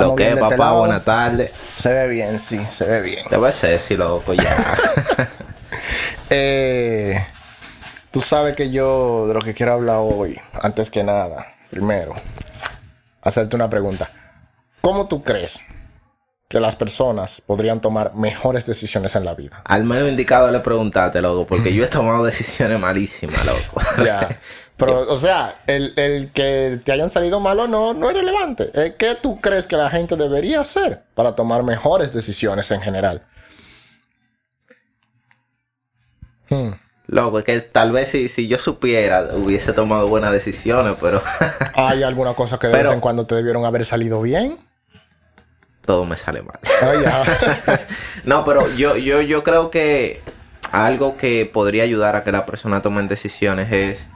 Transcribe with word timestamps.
Lo 0.00 0.16
que 0.16 0.28
este 0.28 0.40
papá, 0.40 0.56
lado. 0.56 0.78
buenas 0.80 1.04
tardes. 1.04 1.52
Se 1.76 1.92
ve 1.92 2.08
bien, 2.08 2.38
sí, 2.38 2.60
se 2.70 2.84
ve 2.84 3.00
bien. 3.00 3.24
Debe 3.30 3.52
ser, 3.52 3.78
sí, 3.78 3.96
loco, 3.96 4.34
ya. 4.34 4.78
Eh, 6.30 7.22
tú 8.10 8.20
sabes 8.20 8.54
que 8.54 8.70
yo 8.70 9.26
de 9.28 9.34
lo 9.34 9.40
que 9.40 9.52
quiero 9.54 9.74
hablar 9.74 9.98
hoy, 10.00 10.40
antes 10.62 10.88
que 10.88 11.04
nada, 11.04 11.46
primero, 11.70 12.14
hacerte 13.20 13.54
una 13.56 13.68
pregunta. 13.68 14.10
¿Cómo 14.80 15.06
tú 15.06 15.22
crees 15.22 15.60
que 16.48 16.60
las 16.60 16.76
personas 16.76 17.42
podrían 17.44 17.80
tomar 17.80 18.14
mejores 18.14 18.64
decisiones 18.66 19.14
en 19.16 19.24
la 19.24 19.34
vida? 19.34 19.60
Al 19.64 19.84
menos 19.84 20.08
indicado 20.08 20.50
le 20.50 20.60
preguntaste, 20.60 21.20
loco, 21.20 21.46
porque 21.46 21.74
yo 21.74 21.84
he 21.84 21.88
tomado 21.88 22.24
decisiones 22.24 22.80
malísimas, 22.80 23.44
loco. 23.44 23.80
Ya. 24.04 24.28
Pero, 24.76 25.02
o 25.12 25.16
sea, 25.16 25.56
el, 25.68 25.92
el 25.96 26.32
que 26.32 26.80
te 26.84 26.90
hayan 26.92 27.08
salido 27.08 27.38
mal 27.38 27.58
o 27.60 27.68
no, 27.68 27.94
no 27.94 28.10
es 28.10 28.16
relevante. 28.16 28.70
Eh, 28.74 28.96
¿Qué 28.98 29.14
tú 29.14 29.40
crees 29.40 29.66
que 29.68 29.76
la 29.76 29.88
gente 29.88 30.16
debería 30.16 30.60
hacer 30.60 31.02
para 31.14 31.36
tomar 31.36 31.62
mejores 31.62 32.12
decisiones 32.12 32.70
en 32.72 32.80
general? 32.80 33.22
Hmm. 36.50 36.70
Loco, 37.06 37.38
es 37.38 37.44
que 37.44 37.60
tal 37.60 37.92
vez 37.92 38.08
si, 38.10 38.28
si 38.28 38.48
yo 38.48 38.58
supiera 38.58 39.28
hubiese 39.34 39.72
tomado 39.72 40.08
buenas 40.08 40.32
decisiones, 40.32 40.94
pero 41.00 41.22
¿Hay 41.74 42.02
alguna 42.02 42.34
cosa 42.34 42.58
que 42.58 42.66
de 42.68 42.72
Pero- 42.72 42.88
vez 42.90 42.94
en 42.94 43.00
cuando 43.00 43.26
te 43.26 43.34
debieron 43.34 43.64
haber 43.64 43.84
salido 43.84 44.20
bien? 44.22 44.58
todo 45.84 46.06
me 46.06 46.16
sale 46.16 46.40
mal. 46.42 46.58
No, 48.24 48.42
pero 48.42 48.74
yo, 48.74 48.96
yo, 48.96 49.20
yo 49.20 49.42
creo 49.44 49.70
que 49.70 50.22
algo 50.72 51.18
que 51.18 51.44
podría 51.44 51.82
ayudar 51.82 52.16
a 52.16 52.24
que 52.24 52.32
la 52.32 52.46
persona 52.46 52.80
tome 52.80 53.02
decisiones 53.02 53.70
es 53.70 54.06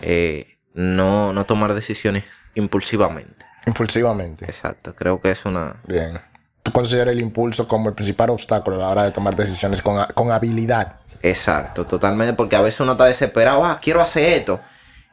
eh, 0.00 0.58
no, 0.74 1.32
no 1.32 1.44
tomar 1.44 1.74
decisiones 1.74 2.24
impulsivamente. 2.54 3.44
Impulsivamente. 3.66 4.44
Exacto, 4.44 4.94
creo 4.94 5.20
que 5.20 5.30
es 5.30 5.44
una... 5.44 5.76
Bien. 5.86 6.20
¿Tú 6.62 6.72
consideras 6.72 7.12
el 7.12 7.20
impulso 7.20 7.66
como 7.68 7.88
el 7.88 7.94
principal 7.94 8.30
obstáculo 8.30 8.76
a 8.76 8.80
la 8.80 8.88
hora 8.88 9.02
de 9.04 9.10
tomar 9.10 9.34
decisiones 9.36 9.82
con, 9.82 10.04
con 10.14 10.30
habilidad? 10.30 10.96
Exacto, 11.22 11.86
totalmente, 11.86 12.34
porque 12.34 12.56
a 12.56 12.60
veces 12.60 12.80
uno 12.80 12.92
está 12.92 13.04
desesperado, 13.04 13.64
ah, 13.64 13.78
quiero 13.82 14.00
hacer 14.00 14.32
esto. 14.32 14.60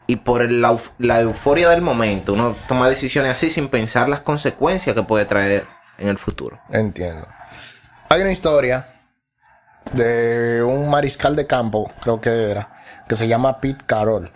Y 0.08 0.16
por 0.16 0.42
el- 0.42 0.62
la, 0.62 0.76
la 0.98 1.22
euforia 1.22 1.70
del 1.70 1.82
momento, 1.82 2.34
uno 2.34 2.56
toma 2.68 2.90
decisiones 2.90 3.32
así 3.32 3.50
sin 3.50 3.68
pensar 3.68 4.10
las 4.10 4.22
consecuencias 4.22 4.96
que 4.96 5.04
puede 5.04 5.26
traer 5.26 5.68
en 6.00 6.08
el 6.10 6.18
futuro. 6.18 6.60
Entiendo. 6.72 7.28
Hay 8.10 8.22
una 8.22 8.32
historia 8.32 8.88
de 9.94 10.64
un 10.64 10.90
mariscal 10.90 11.36
de 11.36 11.46
campo, 11.48 11.92
creo 12.02 12.20
que 12.22 12.52
era, 12.52 12.70
que 13.08 13.16
se 13.16 13.28
llama 13.28 13.60
Pete 13.60 13.84
Carroll. 13.86 14.32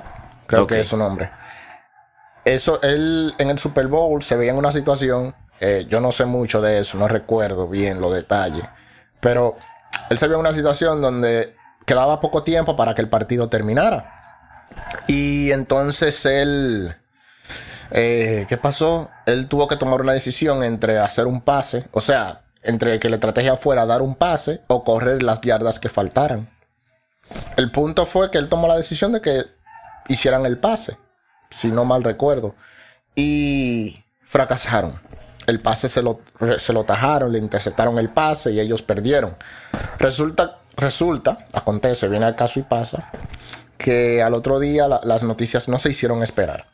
Creo 0.48 0.68
que 0.68 0.80
es 0.80 0.88
su 0.88 0.98
nombre. 0.98 1.32
Eso, 2.46 2.82
él 2.82 3.34
en 3.38 3.50
el 3.50 3.60
Super 3.60 3.88
Bowl 3.88 4.22
se 4.22 4.36
veía 4.36 4.52
en 4.52 4.58
una 4.58 4.72
situación, 4.72 5.34
eh, 5.60 5.86
yo 5.88 6.02
no 6.02 6.12
sé 6.12 6.26
mucho 6.26 6.62
de 6.62 6.80
eso, 6.80 6.98
no 6.98 7.08
recuerdo 7.08 7.68
bien 7.68 8.02
los 8.02 8.14
detalles, 8.14 8.66
pero 9.22 9.56
él 10.10 10.18
se 10.18 10.28
veía 10.28 10.36
en 10.36 10.42
una 10.42 10.54
situación 10.54 11.02
donde 11.02 11.56
quedaba 11.86 12.20
poco 12.20 12.44
tiempo 12.44 12.76
para 12.76 12.94
que 12.96 13.02
el 13.02 13.10
partido 13.10 13.48
terminara. 13.48 14.14
Y 15.08 15.52
entonces 15.52 16.26
él, 16.26 16.96
eh, 17.92 18.46
¿qué 18.50 18.58
pasó? 18.58 19.10
Él 19.26 19.48
tuvo 19.48 19.68
que 19.68 19.78
tomar 19.78 20.02
una 20.02 20.14
decisión 20.14 20.64
entre 20.64 21.00
hacer 21.00 21.28
un 21.28 21.42
pase, 21.42 21.88
o 21.92 22.02
sea, 22.02 22.42
entre 22.62 23.00
que 23.00 23.10
la 23.10 23.16
estrategia 23.16 23.56
fuera 23.56 23.86
dar 23.86 24.02
un 24.02 24.16
pase 24.16 24.62
o 24.68 24.84
correr 24.84 25.24
las 25.24 25.42
yardas 25.42 25.80
que 25.80 25.90
faltaran. 25.90 26.50
El 27.56 27.72
punto 27.72 28.06
fue 28.06 28.32
que 28.32 28.38
él 28.38 28.50
tomó 28.50 28.68
la 28.68 28.78
decisión 28.78 29.14
de 29.14 29.22
que 29.22 29.46
hicieran 30.08 30.46
el 30.46 30.58
pase, 30.58 30.98
si 31.50 31.70
no 31.72 31.86
mal 31.86 32.04
recuerdo, 32.04 32.56
y 33.16 34.04
fracasaron. 34.28 35.00
El 35.46 35.60
pase 35.60 35.90
se 35.90 36.02
lo, 36.02 36.22
se 36.58 36.72
lo 36.74 36.86
tajaron, 36.86 37.32
le 37.32 37.40
interceptaron 37.40 37.98
el 38.00 38.10
pase 38.10 38.52
y 38.52 38.60
ellos 38.60 38.82
perdieron. 38.82 39.36
Resulta, 40.00 40.60
resulta, 40.78 41.46
acontece, 41.54 42.08
viene 42.08 42.26
al 42.26 42.36
caso 42.36 42.60
y 42.60 42.64
pasa, 42.64 43.10
que 43.78 44.24
al 44.24 44.34
otro 44.34 44.60
día 44.60 44.88
la- 44.88 45.02
las 45.04 45.24
noticias 45.24 45.68
no 45.68 45.80
se 45.80 45.90
hicieron 45.90 46.24
esperar. 46.24 46.66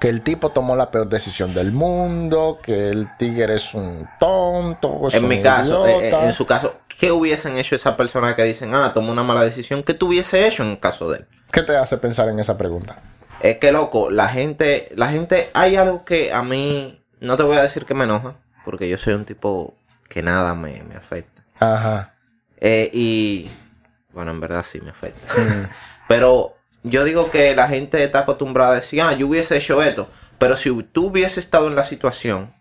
Que 0.00 0.08
el 0.08 0.22
tipo 0.22 0.50
tomó 0.50 0.76
la 0.76 0.90
peor 0.90 1.08
decisión 1.08 1.54
del 1.54 1.72
mundo, 1.72 2.58
que 2.62 2.88
el 2.90 3.08
tigre 3.16 3.56
es 3.56 3.74
un 3.74 4.08
tonto, 4.20 5.08
es 5.08 5.14
En 5.14 5.24
un 5.24 5.28
mi 5.28 5.42
caso, 5.42 5.86
eh, 5.86 5.92
eh, 5.92 6.08
idiota. 6.08 6.24
en 6.26 6.32
su 6.32 6.46
caso, 6.46 6.74
¿qué 6.98 7.10
hubiesen 7.12 7.58
hecho 7.58 7.74
esas 7.74 7.94
personas 7.94 8.34
que 8.34 8.42
dicen, 8.44 8.74
ah, 8.74 8.92
tomó 8.94 9.12
una 9.12 9.22
mala 9.24 9.42
decisión? 9.42 9.82
¿Qué 9.82 9.94
tuviese 9.94 10.46
hecho 10.46 10.62
en 10.64 10.70
el 10.70 10.80
caso 10.80 11.10
de 11.10 11.18
él? 11.18 11.26
¿Qué 11.52 11.62
te 11.62 11.76
hace 11.76 11.98
pensar 11.98 12.28
en 12.28 12.38
esa 12.38 12.58
pregunta? 12.58 12.98
Es 13.40 13.58
que 13.58 13.72
loco, 13.72 14.10
la 14.10 14.28
gente, 14.28 14.90
la 14.96 15.08
gente, 15.08 15.50
hay 15.54 15.76
algo 15.76 16.04
que 16.04 16.32
a 16.32 16.42
mí, 16.42 17.02
no 17.20 17.36
te 17.36 17.42
voy 17.42 17.56
a 17.56 17.62
decir 17.62 17.86
que 17.86 17.94
me 17.94 18.04
enoja, 18.04 18.34
porque 18.64 18.88
yo 18.88 18.98
soy 18.98 19.14
un 19.14 19.24
tipo 19.24 19.74
que 20.08 20.22
nada 20.22 20.54
me, 20.54 20.82
me 20.82 20.96
afecta. 20.96 21.42
Ajá. 21.60 22.14
Eh, 22.60 22.90
y, 22.92 23.50
bueno, 24.12 24.32
en 24.32 24.40
verdad 24.40 24.64
sí 24.68 24.80
me 24.80 24.90
afecta. 24.90 25.34
Pero 26.08 26.56
yo 26.82 27.04
digo 27.04 27.30
que 27.30 27.54
la 27.54 27.68
gente 27.68 28.02
está 28.02 28.20
acostumbrada 28.20 28.72
a 28.72 28.76
decir, 28.76 29.00
ah, 29.00 29.12
yo 29.12 29.28
hubiese 29.28 29.56
hecho 29.56 29.82
esto. 29.82 30.08
Pero 30.38 30.56
si 30.56 30.70
tú 30.82 31.06
hubiese 31.06 31.40
estado 31.40 31.68
en 31.68 31.74
la 31.74 31.84
situación, 31.84 32.52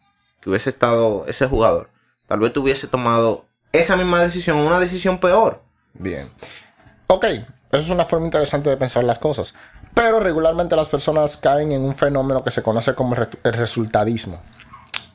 que 0.42 0.50
hubiese 0.50 0.70
estado 0.70 1.26
ese 1.28 1.48
jugador, 1.48 1.90
tal 2.28 2.40
vez 2.40 2.54
tú 2.54 2.62
hubiese 2.62 2.88
tomado 2.88 3.46
esa 3.72 3.96
misma 3.96 4.22
decisión, 4.22 4.58
una 4.58 4.80
decisión 4.80 5.20
peor. 5.20 5.64
Bien. 5.94 6.32
Ok, 7.08 7.26
esa 7.72 7.84
es 7.84 7.90
una 7.90 8.06
forma 8.06 8.26
interesante 8.26 8.70
de 8.70 8.78
pensar 8.78 9.04
las 9.04 9.20
cosas. 9.20 9.54
Pero 9.94 10.20
regularmente 10.20 10.76
las 10.76 10.88
personas 10.88 11.38
caen 11.38 11.72
en 11.72 11.84
un 11.84 11.96
fenómeno 11.96 12.44
que 12.44 12.52
se 12.52 12.64
conoce 12.64 12.94
como 12.96 13.14
el 13.16 13.22
re- 13.22 13.40
el 13.44 13.54
resultadismo. 13.54 14.42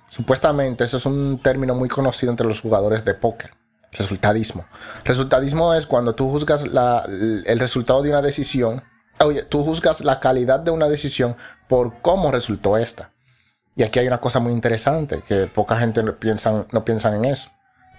Supuestamente, 0.09 0.85
eso 0.85 0.99
es 0.99 1.07
un 1.07 1.41
término 1.43 1.75
muy 1.75 1.89
conocido 1.89 2.31
entre 2.31 2.47
los 2.47 2.61
jugadores 2.61 3.05
de 3.05 3.15
póker. 3.15 3.51
Resultadismo. 3.93 4.67
Resultadismo 5.05 5.75
es 5.75 5.87
cuando 5.87 6.15
tú 6.15 6.31
juzgas 6.31 6.65
el 6.65 7.59
resultado 7.59 8.03
de 8.03 8.11
una 8.11 8.23
decisión. 8.23 8.83
Oye, 9.21 9.43
tú 9.43 9.65
juzgas 9.65 10.01
la 10.01 10.19
calidad 10.19 10.61
de 10.61 10.71
una 10.71 10.89
decisión 10.89 11.37
por 11.69 12.01
cómo 12.03 12.31
resultó 12.31 12.77
esta. 12.77 13.13
Y 13.77 13.83
aquí 13.83 13.99
hay 13.99 14.07
una 14.07 14.19
cosa 14.19 14.41
muy 14.41 14.53
interesante, 14.53 15.23
que 15.23 15.47
poca 15.47 15.77
gente 15.77 16.03
no 16.03 16.17
piensan, 16.17 16.67
no 16.73 16.84
en 16.87 17.25
eso. 17.25 17.51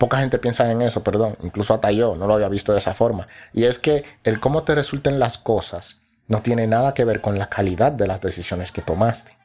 Poca 0.03 0.17
gente 0.17 0.37
piensa 0.37 0.69
en 0.69 0.81
eso, 0.81 1.01
perdón. 1.01 1.37
Incluso 1.43 1.73
hasta 1.73 1.89
yo 1.89 2.17
no 2.17 2.27
lo 2.27 2.33
había 2.33 2.49
visto 2.49 2.73
de 2.73 2.79
esa 2.79 2.93
forma. 2.93 3.29
Y 3.53 3.63
es 3.63 3.79
que 3.79 4.03
el 4.25 4.41
cómo 4.41 4.63
te 4.63 4.75
resulten 4.75 5.17
las 5.17 5.37
cosas 5.37 6.01
no 6.27 6.41
tiene 6.41 6.67
nada 6.67 6.93
que 6.93 7.05
ver 7.05 7.21
con 7.21 7.39
la 7.39 7.47
calidad 7.47 7.93
de 7.93 8.05
las 8.05 8.19
decisiones 8.19 8.73
que 8.73 8.81
tomaste. 8.81 9.37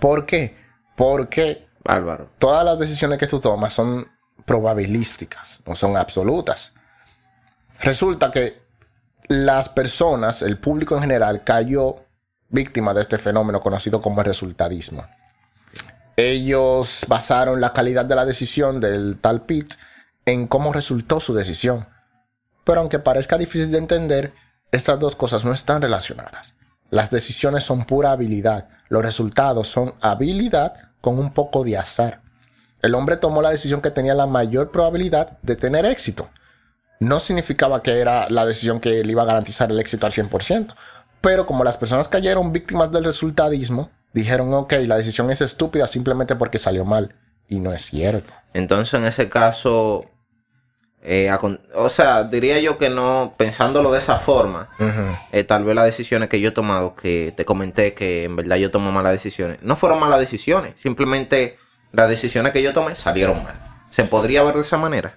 ¿Por 0.00 0.26
qué? 0.26 0.54
Porque 0.96 1.66
Bárbaro. 1.82 2.28
todas 2.38 2.62
las 2.62 2.78
decisiones 2.78 3.16
que 3.16 3.26
tú 3.26 3.40
tomas 3.40 3.72
son 3.72 4.06
probabilísticas, 4.44 5.60
no 5.64 5.74
son 5.74 5.96
absolutas. 5.96 6.74
Resulta 7.80 8.30
que 8.30 8.60
las 9.28 9.70
personas, 9.70 10.42
el 10.42 10.58
público 10.58 10.94
en 10.94 11.00
general, 11.00 11.42
cayó 11.42 12.04
víctima 12.50 12.92
de 12.92 13.00
este 13.00 13.16
fenómeno 13.16 13.62
conocido 13.62 14.02
como 14.02 14.20
el 14.20 14.26
resultadismo. 14.26 15.06
Ellos 16.18 17.04
basaron 17.06 17.60
la 17.60 17.72
calidad 17.72 18.04
de 18.04 18.16
la 18.16 18.24
decisión 18.24 18.80
del 18.80 19.20
tal 19.20 19.42
Pitt 19.42 19.74
en 20.26 20.48
cómo 20.48 20.72
resultó 20.72 21.20
su 21.20 21.32
decisión. 21.32 21.86
Pero 22.64 22.80
aunque 22.80 22.98
parezca 22.98 23.38
difícil 23.38 23.70
de 23.70 23.78
entender, 23.78 24.32
estas 24.72 24.98
dos 24.98 25.14
cosas 25.14 25.44
no 25.44 25.52
están 25.52 25.80
relacionadas. 25.80 26.54
Las 26.90 27.12
decisiones 27.12 27.62
son 27.62 27.84
pura 27.84 28.10
habilidad, 28.10 28.66
los 28.88 29.04
resultados 29.04 29.68
son 29.68 29.94
habilidad 30.00 30.90
con 31.00 31.20
un 31.20 31.32
poco 31.32 31.62
de 31.62 31.78
azar. 31.78 32.20
El 32.82 32.96
hombre 32.96 33.16
tomó 33.16 33.40
la 33.40 33.50
decisión 33.50 33.80
que 33.80 33.92
tenía 33.92 34.14
la 34.14 34.26
mayor 34.26 34.72
probabilidad 34.72 35.38
de 35.42 35.54
tener 35.54 35.86
éxito. 35.86 36.30
No 36.98 37.20
significaba 37.20 37.80
que 37.84 38.00
era 38.00 38.28
la 38.28 38.44
decisión 38.44 38.80
que 38.80 39.04
le 39.04 39.12
iba 39.12 39.22
a 39.22 39.26
garantizar 39.26 39.70
el 39.70 39.78
éxito 39.78 40.04
al 40.04 40.12
100%. 40.12 40.74
Pero 41.20 41.46
como 41.46 41.62
las 41.62 41.76
personas 41.76 42.08
cayeron 42.08 42.52
víctimas 42.52 42.90
del 42.90 43.04
resultadismo, 43.04 43.92
dijeron, 44.12 44.52
ok, 44.54 44.72
la 44.86 44.96
decisión 44.96 45.30
es 45.30 45.40
estúpida 45.40 45.86
simplemente 45.86 46.36
porque 46.36 46.58
salió 46.58 46.84
mal. 46.84 47.14
Y 47.48 47.60
no 47.60 47.72
es 47.72 47.86
cierto. 47.86 48.32
Entonces, 48.52 48.92
en 48.94 49.06
ese 49.06 49.28
caso, 49.30 50.04
eh, 51.02 51.30
o 51.74 51.88
sea, 51.88 52.24
diría 52.24 52.58
yo 52.58 52.76
que 52.76 52.90
no, 52.90 53.34
pensándolo 53.38 53.90
de 53.92 53.98
esa 54.00 54.16
forma, 54.18 54.68
eh, 55.32 55.44
tal 55.44 55.64
vez 55.64 55.74
las 55.74 55.84
decisiones 55.86 56.28
que 56.28 56.40
yo 56.40 56.48
he 56.50 56.52
tomado, 56.52 56.94
que 56.94 57.32
te 57.36 57.44
comenté 57.44 57.94
que 57.94 58.24
en 58.24 58.36
verdad 58.36 58.56
yo 58.56 58.70
tomo 58.70 58.92
malas 58.92 59.12
decisiones, 59.12 59.58
no 59.62 59.76
fueron 59.76 59.98
malas 60.00 60.20
decisiones, 60.20 60.74
simplemente 60.76 61.56
las 61.92 62.08
decisiones 62.10 62.52
que 62.52 62.62
yo 62.62 62.72
tomé 62.74 62.94
salieron 62.96 63.42
mal. 63.44 63.58
¿Se 63.90 64.04
podría 64.04 64.42
ver 64.42 64.54
de 64.56 64.60
esa 64.60 64.76
manera? 64.76 65.14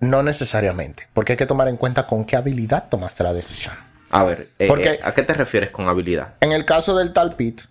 No 0.00 0.22
necesariamente, 0.22 1.06
porque 1.14 1.34
hay 1.34 1.36
que 1.36 1.46
tomar 1.46 1.68
en 1.68 1.76
cuenta 1.76 2.06
con 2.06 2.24
qué 2.24 2.36
habilidad 2.36 2.88
tomaste 2.88 3.22
la 3.22 3.32
decisión. 3.32 3.74
A 4.10 4.24
ver, 4.24 4.50
eh, 4.58 4.66
Porque- 4.66 4.98
¿a 5.02 5.14
qué 5.14 5.22
te 5.22 5.34
refieres 5.34 5.70
con 5.70 5.88
habilidad? 5.88 6.34
En 6.40 6.52
el 6.52 6.64
caso 6.64 6.96
del 6.96 7.12
tal 7.12 7.34
Pitt, 7.36 7.62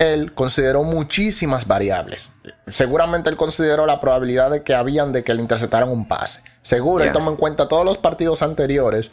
él 0.00 0.32
consideró 0.32 0.82
muchísimas 0.82 1.66
variables. 1.66 2.30
Seguramente 2.66 3.28
él 3.28 3.36
consideró 3.36 3.84
la 3.84 4.00
probabilidad 4.00 4.50
de 4.50 4.62
que 4.62 4.74
habían 4.74 5.12
de 5.12 5.22
que 5.22 5.34
le 5.34 5.42
interceptaran 5.42 5.90
un 5.90 6.08
pase. 6.08 6.40
Seguro, 6.62 7.04
él 7.04 7.12
tomó 7.12 7.30
en 7.30 7.36
cuenta 7.36 7.68
todos 7.68 7.84
los 7.84 7.98
partidos 7.98 8.40
anteriores 8.40 9.10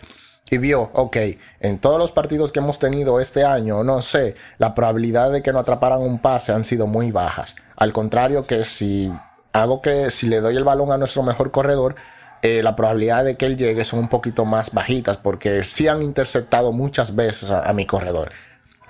y 0.49 0.57
vio, 0.57 0.89
ok, 0.93 1.17
en 1.59 1.79
todos 1.79 1.99
los 1.99 2.13
partidos 2.13 2.53
que 2.53 2.59
hemos 2.59 2.79
tenido 2.79 3.19
este 3.19 3.43
año, 3.43 3.83
no 3.83 4.01
sé, 4.01 4.35
la 4.59 4.73
probabilidad 4.73 5.29
de 5.29 5.43
que 5.43 5.51
no 5.51 5.59
atraparan 5.59 5.99
un 5.99 6.19
pase 6.19 6.53
han 6.53 6.63
sido 6.63 6.87
muy 6.87 7.11
bajas. 7.11 7.57
Al 7.75 7.91
contrario 7.91 8.47
que 8.47 8.63
si 8.63 9.11
hago 9.51 9.81
que 9.81 10.09
si 10.09 10.27
le 10.27 10.39
doy 10.39 10.55
el 10.55 10.63
balón 10.63 10.93
a 10.93 10.97
nuestro 10.97 11.21
mejor 11.21 11.51
corredor, 11.51 11.95
eh, 12.43 12.61
la 12.63 12.77
probabilidad 12.77 13.25
de 13.25 13.35
que 13.35 13.45
él 13.45 13.57
llegue 13.57 13.83
son 13.83 13.99
un 13.99 14.07
poquito 14.07 14.45
más 14.45 14.71
bajitas 14.71 15.17
porque 15.17 15.63
sí 15.63 15.87
han 15.87 16.01
interceptado 16.01 16.71
muchas 16.71 17.15
veces 17.15 17.51
a, 17.51 17.73
mi 17.73 17.85
corredor. 17.85 18.29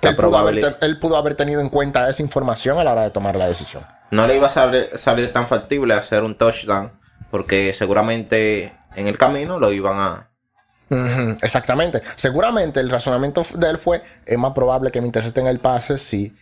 Él 0.00 0.14
pudo, 0.14 0.38
haber, 0.38 0.76
él 0.80 0.98
pudo, 0.98 1.16
haber, 1.16 1.34
tenido 1.34 1.60
en 1.60 1.68
cuenta 1.68 2.08
esa 2.08 2.22
información 2.22 2.78
a 2.78 2.84
la 2.84 2.92
hora 2.92 3.02
de 3.02 3.10
tomar 3.10 3.34
la 3.36 3.46
decisión. 3.46 3.84
No 4.10 4.26
le 4.26 4.36
iba 4.36 4.46
a 4.46 4.50
salir, 4.50 4.90
salir 4.94 5.32
tan 5.32 5.48
factible 5.48 5.94
hacer 5.94 6.22
un 6.22 6.36
touchdown 6.36 6.92
porque 7.30 7.74
seguramente 7.74 8.72
en 8.94 9.08
el 9.08 9.18
camino 9.18 9.58
lo 9.58 9.72
iban 9.72 9.98
a, 9.98 10.28
exactamente. 11.42 12.02
Seguramente 12.16 12.80
el 12.80 12.90
razonamiento 12.90 13.44
de 13.54 13.70
él 13.70 13.78
fue, 13.78 14.02
es 14.24 14.38
más 14.38 14.52
probable 14.52 14.90
que 14.90 15.00
me 15.00 15.06
intercepten 15.06 15.46
el 15.46 15.58
pase 15.58 15.98
si 15.98 16.36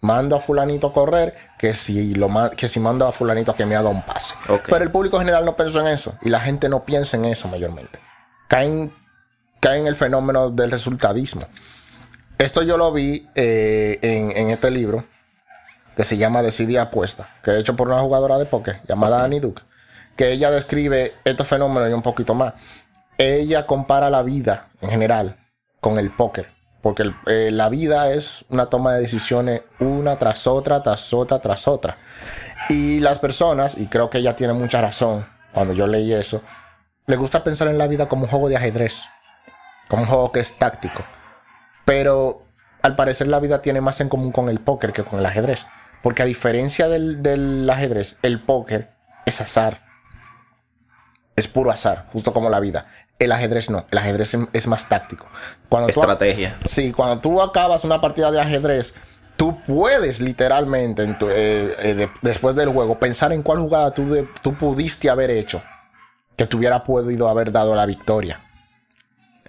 mando 0.00 0.34
a 0.34 0.40
fulanito 0.40 0.88
a 0.88 0.92
correr 0.92 1.34
que 1.58 1.74
si, 1.74 2.14
lo 2.14 2.28
que 2.56 2.66
si 2.68 2.80
mando 2.80 3.06
a 3.06 3.12
fulanito 3.12 3.52
a 3.52 3.56
que 3.56 3.66
me 3.66 3.76
haga 3.76 3.88
un 3.88 4.02
pase. 4.02 4.34
Pero 4.66 4.84
el 4.84 4.90
público 4.90 5.18
general 5.18 5.44
no 5.44 5.56
pensó 5.56 5.80
en 5.80 5.86
eso 5.86 6.14
y 6.22 6.28
la 6.28 6.40
gente 6.40 6.68
no 6.68 6.84
piensa 6.84 7.16
en 7.16 7.26
eso 7.26 7.48
mayormente. 7.48 8.00
Caen, 8.48 8.92
caen 9.60 9.82
en 9.82 9.86
el 9.86 9.96
fenómeno 9.96 10.50
del 10.50 10.70
resultadismo. 10.70 11.46
Esto 12.38 12.62
yo 12.62 12.76
lo 12.76 12.92
vi 12.92 13.28
eh, 13.34 13.98
en, 14.02 14.50
este 14.50 14.70
libro 14.70 15.04
que 15.96 16.04
se 16.04 16.16
llama 16.16 16.42
Decidí 16.42 16.76
Apuesta, 16.76 17.28
que 17.42 17.52
he 17.52 17.58
hecho 17.60 17.76
por 17.76 17.88
una 17.88 18.00
jugadora 18.00 18.38
de 18.38 18.46
póker 18.46 18.80
llamada 18.88 19.22
Annie 19.22 19.40
Duke, 19.40 19.62
que 20.16 20.32
ella 20.32 20.50
describe 20.50 21.12
estos 21.24 21.46
fenómenos 21.46 21.90
y 21.90 21.92
un 21.92 22.02
poquito 22.02 22.34
más 22.34 22.54
ella 23.18 23.66
compara 23.66 24.10
la 24.10 24.22
vida 24.22 24.68
en 24.80 24.90
general 24.90 25.36
con 25.80 25.98
el 25.98 26.10
póker. 26.10 26.48
Porque 26.80 27.12
eh, 27.26 27.50
la 27.52 27.68
vida 27.68 28.12
es 28.12 28.44
una 28.48 28.66
toma 28.66 28.94
de 28.94 29.02
decisiones 29.02 29.62
una 29.78 30.18
tras 30.18 30.46
otra, 30.46 30.82
tras 30.82 31.12
otra, 31.12 31.38
tras 31.38 31.68
otra. 31.68 31.98
Y 32.68 32.98
las 33.00 33.18
personas, 33.18 33.78
y 33.78 33.86
creo 33.86 34.10
que 34.10 34.18
ella 34.18 34.34
tiene 34.34 34.52
mucha 34.52 34.80
razón 34.80 35.26
cuando 35.52 35.74
yo 35.74 35.86
leí 35.86 36.12
eso, 36.12 36.42
le 37.06 37.16
gusta 37.16 37.44
pensar 37.44 37.68
en 37.68 37.78
la 37.78 37.86
vida 37.86 38.08
como 38.08 38.24
un 38.24 38.28
juego 38.28 38.48
de 38.48 38.56
ajedrez. 38.56 39.02
Como 39.88 40.02
un 40.02 40.08
juego 40.08 40.32
que 40.32 40.40
es 40.40 40.58
táctico. 40.58 41.04
Pero 41.84 42.42
al 42.82 42.96
parecer 42.96 43.28
la 43.28 43.40
vida 43.40 43.62
tiene 43.62 43.80
más 43.80 44.00
en 44.00 44.08
común 44.08 44.32
con 44.32 44.48
el 44.48 44.60
póker 44.60 44.92
que 44.92 45.04
con 45.04 45.18
el 45.18 45.26
ajedrez. 45.26 45.66
Porque 46.02 46.22
a 46.22 46.26
diferencia 46.26 46.88
del, 46.88 47.22
del 47.22 47.68
ajedrez, 47.68 48.16
el 48.22 48.40
póker 48.40 48.90
es 49.26 49.40
azar 49.40 49.92
es 51.36 51.48
puro 51.48 51.70
azar, 51.70 52.06
justo 52.12 52.32
como 52.32 52.50
la 52.50 52.60
vida. 52.60 52.86
El 53.18 53.32
ajedrez 53.32 53.70
no, 53.70 53.86
el 53.90 53.98
ajedrez 53.98 54.36
es 54.52 54.66
más 54.66 54.88
táctico. 54.88 55.28
Cuando 55.68 55.88
Estrategia. 55.88 56.58
sí, 56.66 56.92
cuando 56.92 57.20
tú 57.20 57.40
acabas 57.40 57.84
una 57.84 58.00
partida 58.00 58.30
de 58.30 58.40
ajedrez, 58.40 58.94
tú 59.36 59.58
puedes 59.62 60.20
literalmente, 60.20 61.04
eh, 61.04 61.16
eh, 61.78 62.08
después 62.20 62.54
del 62.54 62.68
juego, 62.68 62.98
pensar 62.98 63.32
en 63.32 63.42
cuál 63.42 63.58
jugada 63.60 63.92
tú, 63.92 64.26
tú 64.42 64.54
pudiste 64.54 65.08
haber 65.08 65.30
hecho 65.30 65.62
que 66.36 66.46
te 66.46 66.56
hubiera 66.56 66.84
podido 66.84 67.28
haber 67.28 67.52
dado 67.52 67.74
la 67.74 67.86
victoria. 67.86 68.40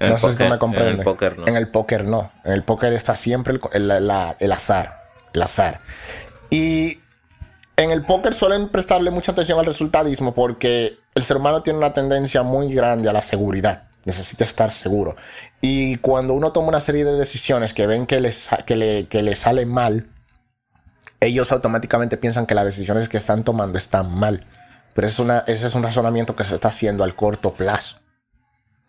No 0.10 0.18
sé 0.18 0.32
si 0.32 0.38
tú 0.38 0.46
me 0.46 0.58
comprendes. 0.58 0.94
En 0.94 1.00
el 1.00 1.04
póker 1.04 1.38
no. 1.38 1.48
En 1.48 1.56
el 1.56 1.68
póker 1.70 2.06
no. 2.06 2.32
En 2.44 2.54
el 2.54 2.64
póker 2.64 2.94
está 2.94 3.16
siempre 3.16 3.60
el, 3.74 3.92
el 3.92 4.52
azar. 4.52 5.04
El 5.34 5.42
azar. 5.42 5.82
Y 6.50 7.00
en 7.76 7.92
el 7.92 8.06
póker 8.06 8.34
suelen 8.34 8.70
prestarle 8.70 9.10
mucha 9.12 9.32
atención 9.32 9.60
al 9.60 9.66
resultadismo 9.66 10.34
porque 10.34 10.98
el 11.16 11.24
ser 11.24 11.38
humano 11.38 11.64
tiene 11.64 11.80
una 11.80 11.94
tendencia 11.94 12.44
muy 12.44 12.74
grande 12.74 13.10
a 13.10 13.14
la 13.14 13.22
seguridad. 13.22 13.84
Necesita 14.06 14.44
estar 14.44 14.72
seguro. 14.72 15.16
Y 15.62 15.98
cuando 15.98 16.34
uno 16.34 16.52
toma 16.52 16.68
una 16.68 16.80
serie 16.80 17.06
de 17.06 17.14
decisiones 17.14 17.74
que 17.74 17.88
ven 17.88 18.06
que 18.06 18.20
les, 18.20 18.50
que 18.66 18.76
le, 18.76 19.08
que 19.08 19.36
sale 19.36 19.66
mal, 19.66 20.08
ellos 21.20 21.52
automáticamente 21.52 22.18
piensan 22.18 22.46
que 22.46 22.54
las 22.54 22.66
decisiones 22.66 23.08
que 23.10 23.18
están 23.18 23.44
tomando 23.44 23.78
están 23.78 24.14
mal. 24.14 24.46
Pero 24.94 25.08
es 25.08 25.20
una, 25.20 25.40
ese 25.48 25.68
es 25.68 25.74
un 25.74 25.84
razonamiento 25.84 26.36
que 26.36 26.44
se 26.44 26.56
está 26.56 26.68
haciendo 26.68 27.04
al 27.04 27.16
corto 27.16 27.54
plazo. 27.54 27.98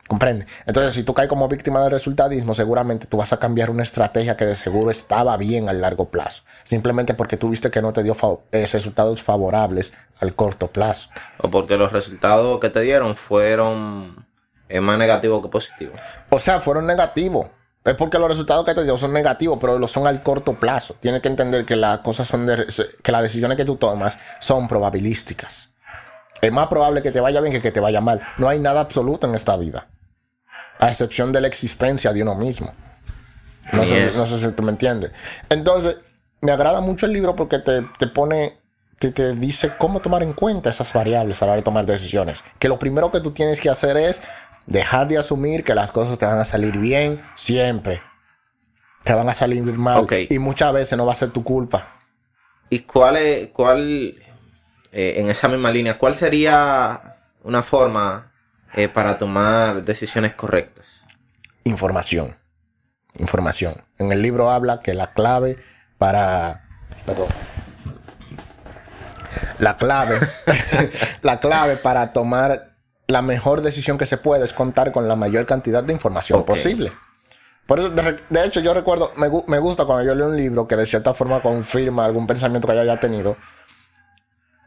¿Comprende? 0.06 0.46
Entonces, 0.66 0.92
si 0.92 1.02
tú 1.02 1.14
caes 1.14 1.30
como 1.30 1.48
víctima 1.48 1.80
del 1.80 1.90
resultadismo, 1.90 2.54
seguramente 2.54 3.06
tú 3.06 3.16
vas 3.16 3.32
a 3.32 3.38
cambiar 3.38 3.70
una 3.70 3.82
estrategia 3.82 4.36
que 4.36 4.44
de 4.44 4.54
seguro 4.54 4.90
estaba 4.90 5.36
bien 5.38 5.68
al 5.70 5.80
largo 5.80 6.10
plazo. 6.10 6.42
Simplemente 6.64 7.14
porque 7.14 7.38
tú 7.38 7.48
viste 7.48 7.70
que 7.70 7.80
no 7.80 7.92
te 7.92 8.02
dio 8.02 8.14
eh, 8.52 8.66
resultados 8.70 9.22
favorables 9.22 9.94
al 10.20 10.34
corto 10.34 10.68
plazo. 10.68 11.08
O 11.38 11.50
porque 11.50 11.78
los 11.78 11.90
resultados 11.90 12.60
que 12.60 12.68
te 12.68 12.80
dieron 12.82 13.16
fueron 13.16 14.26
eh, 14.68 14.80
más 14.80 14.98
negativos 14.98 15.42
que 15.42 15.48
positivos. 15.48 15.98
O 16.28 16.38
sea, 16.38 16.60
fueron 16.60 16.86
negativos. 16.86 17.46
Es 17.82 17.94
porque 17.94 18.18
los 18.18 18.28
resultados 18.28 18.64
que 18.66 18.74
te 18.74 18.84
dio 18.84 18.98
son 18.98 19.12
negativos, 19.12 19.56
pero 19.58 19.78
lo 19.78 19.88
son 19.88 20.06
al 20.06 20.22
corto 20.22 20.58
plazo. 20.60 20.96
Tienes 21.00 21.22
que 21.22 21.28
entender 21.28 21.64
que 21.64 21.76
las 21.76 22.00
cosas 22.00 22.28
son 22.28 22.46
que 23.02 23.12
las 23.12 23.22
decisiones 23.22 23.56
que 23.56 23.64
tú 23.64 23.76
tomas 23.76 24.18
son 24.40 24.68
probabilísticas. 24.68 25.70
Es 26.42 26.52
más 26.52 26.66
probable 26.68 27.00
que 27.00 27.10
te 27.10 27.20
vaya 27.20 27.40
bien 27.40 27.52
que 27.54 27.62
que 27.62 27.72
te 27.72 27.80
vaya 27.80 28.02
mal. 28.02 28.20
No 28.36 28.48
hay 28.48 28.58
nada 28.58 28.80
absoluto 28.80 29.26
en 29.26 29.34
esta 29.34 29.56
vida 29.56 29.88
a 30.78 30.88
excepción 30.88 31.32
de 31.32 31.40
la 31.40 31.48
existencia 31.48 32.12
de 32.12 32.22
uno 32.22 32.34
mismo. 32.34 32.72
No, 33.72 33.84
sé, 33.84 34.38
si 34.38 34.52
tú 34.52 34.62
me 34.62 34.70
entiendes. 34.70 35.10
Entonces, 35.48 35.96
me 36.40 36.52
agrada 36.52 36.80
mucho 36.80 37.06
el 37.06 37.12
libro 37.12 37.34
porque 37.34 37.58
te, 37.58 38.06
pone, 38.08 38.58
te, 38.98 39.10
te, 39.10 39.34
dice 39.34 39.72
cómo 39.78 40.00
tomar 40.00 40.22
en 40.22 40.32
cuenta 40.32 40.70
esas 40.70 40.92
variables 40.92 41.42
a 41.42 41.46
la 41.46 41.52
hora 41.52 41.60
de 41.60 41.64
tomar 41.64 41.86
decisiones. 41.86 42.44
Que 42.58 42.68
lo 42.68 42.78
primero 42.78 43.10
que 43.10 43.20
tú 43.20 43.32
tienes 43.32 43.60
que 43.60 43.70
hacer 43.70 43.96
es 43.96 44.22
dejar 44.66 45.08
de 45.08 45.18
asumir 45.18 45.64
que 45.64 45.74
las 45.74 45.90
cosas 45.90 46.18
te 46.18 46.26
van 46.26 46.38
a 46.38 46.44
salir 46.44 46.78
bien 46.78 47.20
siempre. 47.34 48.02
Te 49.02 49.14
van 49.14 49.28
a 49.28 49.34
salir 49.34 49.62
mal. 49.64 50.06
Y 50.28 50.38
muchas 50.38 50.72
veces 50.72 50.96
no 50.96 51.06
va 51.06 51.12
a 51.12 51.16
ser 51.16 51.30
tu 51.30 51.42
culpa. 51.44 52.00
¿Y 52.70 52.80
cuál 52.80 53.16
es, 53.16 53.48
cuál, 53.48 54.16
eh, 54.92 55.14
en 55.16 55.28
esa 55.28 55.48
misma 55.48 55.70
línea, 55.70 55.98
cuál 55.98 56.14
sería 56.14 57.18
una 57.42 57.62
forma 57.62 58.32
eh, 58.76 58.88
para 58.88 59.16
tomar 59.16 59.84
decisiones 59.84 60.34
correctas? 60.34 60.86
Información. 61.64 62.36
Información. 63.18 63.84
En 63.98 64.12
el 64.12 64.22
libro 64.22 64.50
habla 64.50 64.80
que 64.80 64.94
la 64.94 65.12
clave 65.12 65.56
para... 65.98 66.64
Perdón. 67.06 67.28
La 69.58 69.76
clave, 69.76 70.18
la 71.22 71.40
clave 71.40 71.76
para 71.76 72.12
tomar 72.12 72.74
la 73.06 73.22
mejor 73.22 73.60
decisión 73.62 73.98
que 73.98 74.06
se 74.06 74.16
puede 74.16 74.44
es 74.44 74.52
contar 74.52 74.92
con 74.92 75.08
la 75.08 75.16
mayor 75.16 75.46
cantidad 75.46 75.82
de 75.84 75.92
información 75.92 76.44
posible. 76.44 76.92
Por 77.66 77.78
eso, 77.78 77.90
de, 77.90 78.44
hecho, 78.44 78.60
yo 78.60 78.74
recuerdo, 78.74 79.10
me, 79.16 79.28
me, 79.46 79.58
gusta 79.58 79.86
cuando 79.86 80.04
yo 80.04 80.14
leo 80.14 80.28
un 80.28 80.36
libro 80.36 80.68
que 80.68 80.76
de 80.76 80.84
cierta 80.84 81.14
forma 81.14 81.40
confirma 81.40 82.04
algún 82.04 82.26
pensamiento 82.26 82.68
que 82.68 82.74
yo 82.74 82.80
haya 82.82 83.00
tenido 83.00 83.36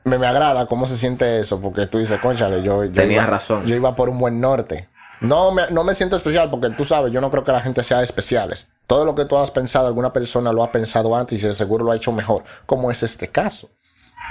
me, 0.07 0.17
me, 0.17 0.27
agrada 0.27 0.65
cómo 0.65 0.87
se 0.87 0.97
siente 0.97 1.39
eso, 1.39 1.59
porque 1.61 1.87
tú 1.87 1.99
dices, 1.99 2.19
conchale, 2.19 2.63
yo, 2.63 2.85
yo, 2.85 2.91
Tenía 2.91 3.25
razón. 3.25 3.65
yo 3.65 3.75
iba 3.75 3.95
por 3.95 4.09
un 4.09 4.19
buen 4.19 4.39
norte. 4.39 4.89
No 5.19 5.51
me, 5.51 5.63
no 5.71 5.83
me 5.83 5.95
siento 5.95 6.15
especial 6.15 6.49
porque 6.49 6.69
tú 6.71 6.85
sabes, 6.85 7.11
yo 7.11 7.21
no 7.21 7.31
creo 7.31 7.43
que 7.43 7.51
la 7.51 7.61
gente 7.61 7.83
sea 7.83 8.03
especiales. 8.03 8.67
Todo 8.85 9.03
lo 9.03 9.15
que 9.15 9.25
tú 9.25 9.37
has 9.37 9.51
pensado, 9.51 9.87
alguna 9.87 10.13
persona 10.13 10.51
lo 10.51 10.63
ha 10.63 10.71
pensado 10.71 11.15
antes 11.15 11.43
y 11.43 11.53
seguro 11.53 11.83
lo 11.83 11.91
ha 11.91 11.95
hecho 11.95 12.11
mejor, 12.11 12.43
como 12.65 12.91
es 12.91 13.03
este 13.03 13.27
caso. 13.27 13.69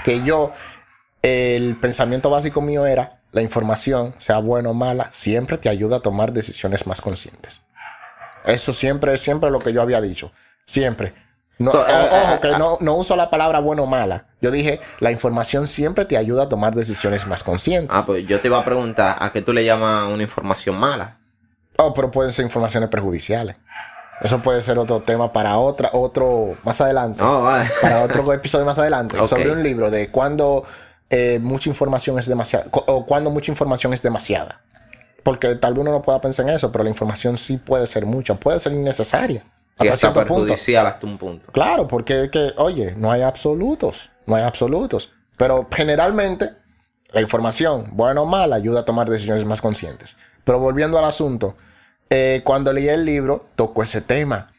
Que 0.03 0.23
yo, 0.23 0.51
el 1.21 1.77
pensamiento 1.79 2.29
básico 2.29 2.61
mío 2.61 2.85
era, 2.85 3.19
la 3.31 3.41
información, 3.41 4.15
sea 4.19 4.39
buena 4.39 4.69
o 4.69 4.73
mala, 4.73 5.09
siempre 5.13 5.57
te 5.57 5.69
ayuda 5.69 5.97
a 5.97 5.99
tomar 5.99 6.31
decisiones 6.31 6.87
más 6.87 7.01
conscientes. 7.01 7.61
Eso 8.45 8.71
siempre 8.71 9.13
es 9.13 9.19
siempre 9.19 9.51
lo 9.51 9.59
que 9.59 9.73
yo 9.73 9.81
había 9.81 9.99
dicho. 9.99 10.31
Siempre. 10.65 11.13
No, 11.59 11.71
ojo, 11.71 11.85
eh, 11.87 12.39
que 12.41 12.49
eh, 12.49 12.57
no, 12.59 12.77
no, 12.81 12.95
uso 12.95 13.15
la 13.15 13.29
palabra 13.29 13.59
bueno 13.59 13.83
o 13.83 13.85
mala. 13.87 14.25
Yo 14.41 14.51
dije, 14.51 14.79
la 14.99 15.11
información 15.11 15.67
siempre 15.67 16.05
te 16.05 16.17
ayuda 16.17 16.43
a 16.43 16.49
tomar 16.49 16.75
decisiones 16.75 17.25
más 17.25 17.43
conscientes. 17.43 17.89
Ah, 17.91 18.03
pues 18.05 18.27
yo 18.27 18.39
te 18.39 18.47
iba 18.47 18.59
a 18.59 18.63
preguntar, 18.63 19.15
¿a 19.19 19.31
qué 19.31 19.41
tú 19.41 19.53
le 19.53 19.65
llamas 19.65 20.07
una 20.07 20.23
información 20.23 20.77
mala? 20.77 21.17
Oh, 21.77 21.93
pero 21.93 22.11
pueden 22.11 22.31
ser 22.31 22.45
informaciones 22.45 22.89
perjudiciales. 22.89 23.55
Eso 24.21 24.41
puede 24.41 24.61
ser 24.61 24.79
otro 24.79 25.01
tema 25.01 25.31
para 25.31 25.57
otra, 25.57 25.89
otro, 25.93 26.55
más 26.63 26.81
adelante. 26.81 27.21
Oh, 27.23 27.43
vale. 27.43 27.69
Para 27.81 28.03
otro 28.03 28.31
episodio 28.33 28.65
más 28.65 28.77
adelante. 28.77 29.17
Sobre 29.27 29.51
un 29.51 29.61
libro 29.61 29.91
de 29.91 30.09
cuando 30.09 30.63
eh, 31.09 31.39
mucha 31.41 31.69
información 31.69 32.17
es 32.19 32.27
demasiada, 32.27 32.65
o 32.71 33.05
cuando 33.05 33.29
mucha 33.29 33.51
información 33.51 33.93
es 33.93 34.01
demasiada. 34.01 34.61
Porque 35.23 35.55
tal 35.55 35.73
vez 35.73 35.81
uno 35.81 35.91
no 35.91 36.01
pueda 36.01 36.21
pensar 36.21 36.47
en 36.47 36.55
eso, 36.55 36.71
pero 36.71 36.83
la 36.83 36.89
información 36.89 37.37
sí 37.37 37.57
puede 37.57 37.85
ser 37.85 38.05
mucha, 38.05 38.35
puede 38.35 38.59
ser 38.59 38.73
innecesaria. 38.73 39.43
Hasta 39.77 39.97
cierto 39.97 40.19
perjudicial 40.21 40.87
hasta 40.87 41.05
un 41.05 41.17
punto. 41.17 41.51
Claro, 41.51 41.87
porque 41.87 42.29
que, 42.31 42.53
oye, 42.57 42.95
no 42.97 43.11
hay 43.11 43.21
absolutos, 43.21 44.09
no 44.25 44.35
hay 44.35 44.43
absolutos. 44.43 45.11
Pero 45.37 45.67
generalmente 45.71 46.51
la 47.11 47.21
información, 47.21 47.91
buena 47.93 48.21
o 48.21 48.25
mala, 48.25 48.55
ayuda 48.55 48.81
a 48.81 48.85
tomar 48.85 49.09
decisiones 49.09 49.45
más 49.45 49.61
conscientes. 49.61 50.15
Pero 50.43 50.59
volviendo 50.59 50.97
al 50.97 51.05
asunto, 51.05 51.55
eh, 52.09 52.41
cuando 52.43 52.73
leí 52.73 52.89
el 52.89 53.05
libro, 53.05 53.45
tocó 53.55 53.83
ese 53.83 54.01
tema. 54.01 54.51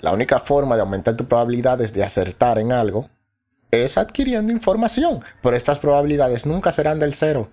La 0.00 0.12
única 0.12 0.38
forma 0.38 0.76
de 0.76 0.82
aumentar 0.82 1.16
tus 1.16 1.26
probabilidades 1.26 1.92
de 1.92 2.04
acertar 2.04 2.58
en 2.58 2.72
algo 2.72 3.08
es 3.70 3.98
adquiriendo 3.98 4.52
información. 4.52 5.22
Pero 5.42 5.56
estas 5.56 5.78
probabilidades 5.78 6.46
nunca 6.46 6.72
serán 6.72 6.98
del 6.98 7.14
cero. 7.14 7.50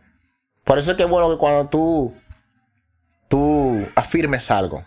Por 0.64 0.78
eso 0.80 0.92
es 0.92 0.98
que 0.98 1.06
bueno 1.06 1.30
que 1.30 1.38
cuando 1.38 1.68
tú 1.70 2.14
tú 3.28 3.88
afirmes 3.96 4.52
algo, 4.52 4.84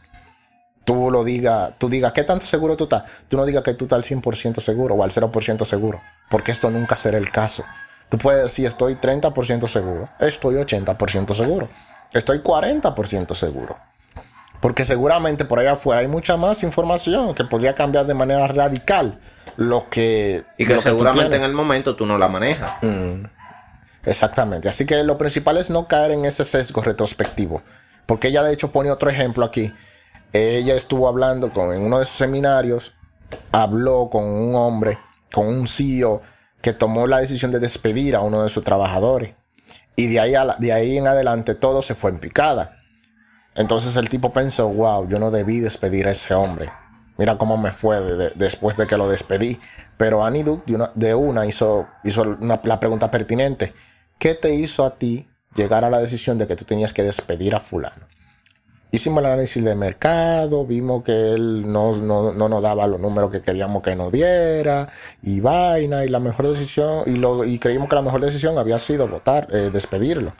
tú 0.88 1.10
lo 1.10 1.22
digas, 1.22 1.72
tú 1.76 1.90
digas, 1.90 2.14
¿qué 2.14 2.24
tanto 2.24 2.46
seguro 2.46 2.74
tú 2.74 2.84
estás? 2.84 3.04
Tú 3.28 3.36
no 3.36 3.44
digas 3.44 3.62
que 3.62 3.74
tú 3.74 3.84
estás 3.84 3.98
al 3.98 4.04
100% 4.04 4.58
seguro 4.62 4.94
o 4.94 5.02
al 5.02 5.10
0% 5.10 5.66
seguro, 5.66 6.00
porque 6.30 6.50
esto 6.50 6.70
nunca 6.70 6.96
será 6.96 7.18
el 7.18 7.30
caso. 7.30 7.62
Tú 8.08 8.16
puedes 8.16 8.44
decir, 8.44 8.66
estoy 8.66 8.94
30% 8.94 9.68
seguro, 9.68 10.08
estoy 10.18 10.54
80% 10.54 11.34
seguro, 11.34 11.68
estoy 12.14 12.38
40% 12.38 13.34
seguro. 13.34 13.76
Porque 14.62 14.86
seguramente 14.86 15.44
por 15.44 15.58
allá 15.58 15.72
afuera 15.72 16.00
hay 16.00 16.08
mucha 16.08 16.38
más 16.38 16.62
información 16.62 17.34
que 17.34 17.44
podría 17.44 17.74
cambiar 17.74 18.06
de 18.06 18.14
manera 18.14 18.48
radical 18.48 19.20
lo 19.58 19.90
que... 19.90 20.44
Y 20.56 20.64
que 20.64 20.80
seguramente 20.80 21.36
en 21.36 21.42
el 21.42 21.52
momento 21.52 21.96
tú 21.96 22.06
no 22.06 22.16
la 22.16 22.28
manejas. 22.28 22.72
Mm. 22.80 23.24
exactamente. 24.06 24.70
Así 24.70 24.86
que 24.86 25.02
lo 25.02 25.18
principal 25.18 25.58
es 25.58 25.68
no 25.68 25.86
caer 25.86 26.12
en 26.12 26.24
ese 26.24 26.46
sesgo 26.46 26.80
retrospectivo. 26.80 27.62
Porque 28.06 28.28
ella 28.28 28.42
de 28.42 28.54
hecho 28.54 28.72
pone 28.72 28.90
otro 28.90 29.10
ejemplo 29.10 29.44
aquí. 29.44 29.70
Ella 30.32 30.74
estuvo 30.74 31.08
hablando 31.08 31.52
con, 31.52 31.72
en 31.72 31.82
uno 31.82 31.98
de 31.98 32.04
sus 32.04 32.16
seminarios, 32.16 32.92
habló 33.50 34.10
con 34.10 34.24
un 34.24 34.54
hombre, 34.54 34.98
con 35.32 35.46
un 35.46 35.66
CEO, 35.66 36.22
que 36.60 36.72
tomó 36.72 37.06
la 37.06 37.18
decisión 37.18 37.50
de 37.50 37.60
despedir 37.60 38.14
a 38.16 38.20
uno 38.20 38.42
de 38.42 38.48
sus 38.48 38.64
trabajadores. 38.64 39.34
Y 39.96 40.06
de 40.06 40.20
ahí, 40.20 40.34
de 40.58 40.72
ahí 40.72 40.98
en 40.98 41.06
adelante 41.06 41.54
todo 41.54 41.82
se 41.82 41.94
fue 41.94 42.10
en 42.10 42.18
picada. 42.18 42.76
Entonces 43.54 43.96
el 43.96 44.08
tipo 44.08 44.32
pensó, 44.32 44.68
wow, 44.68 45.08
yo 45.08 45.18
no 45.18 45.30
debí 45.30 45.60
despedir 45.60 46.06
a 46.06 46.12
ese 46.12 46.34
hombre. 46.34 46.70
Mira 47.16 47.36
cómo 47.36 47.56
me 47.56 47.72
fue 47.72 48.00
después 48.36 48.76
de 48.76 48.86
que 48.86 48.96
lo 48.96 49.08
despedí. 49.08 49.58
Pero 49.96 50.24
Annie 50.24 50.44
Duke 50.44 50.72
de 50.94 51.14
una, 51.14 51.46
hizo, 51.46 51.88
hizo 52.04 52.36
la 52.40 52.78
pregunta 52.78 53.10
pertinente. 53.10 53.74
¿Qué 54.18 54.34
te 54.34 54.54
hizo 54.54 54.84
a 54.84 54.96
ti 54.96 55.28
llegar 55.56 55.84
a 55.84 55.90
la 55.90 55.98
decisión 55.98 56.38
de 56.38 56.46
que 56.46 56.54
tú 56.54 56.64
tenías 56.64 56.92
que 56.92 57.02
despedir 57.02 57.56
a 57.56 57.60
fulano? 57.60 58.06
Hicimos 58.90 59.20
el 59.20 59.26
análisis 59.26 59.62
de 59.62 59.74
mercado, 59.74 60.64
vimos 60.64 61.04
que 61.04 61.34
él 61.34 61.70
no, 61.70 61.94
nos 61.94 62.62
daba 62.62 62.86
los 62.86 62.98
números 62.98 63.30
que 63.30 63.42
queríamos 63.42 63.82
que 63.82 63.94
nos 63.94 64.10
diera, 64.10 64.88
y 65.22 65.40
vaina, 65.40 66.04
y 66.04 66.08
la 66.08 66.20
mejor 66.20 66.48
decisión, 66.48 67.02
y, 67.04 67.12
lo, 67.12 67.44
y 67.44 67.58
creímos 67.58 67.88
que 67.88 67.96
la 67.96 68.02
mejor 68.02 68.24
decisión 68.24 68.56
había 68.56 68.78
sido 68.78 69.06
votar, 69.06 69.48
eh, 69.52 69.68
despedirlo. 69.70 70.32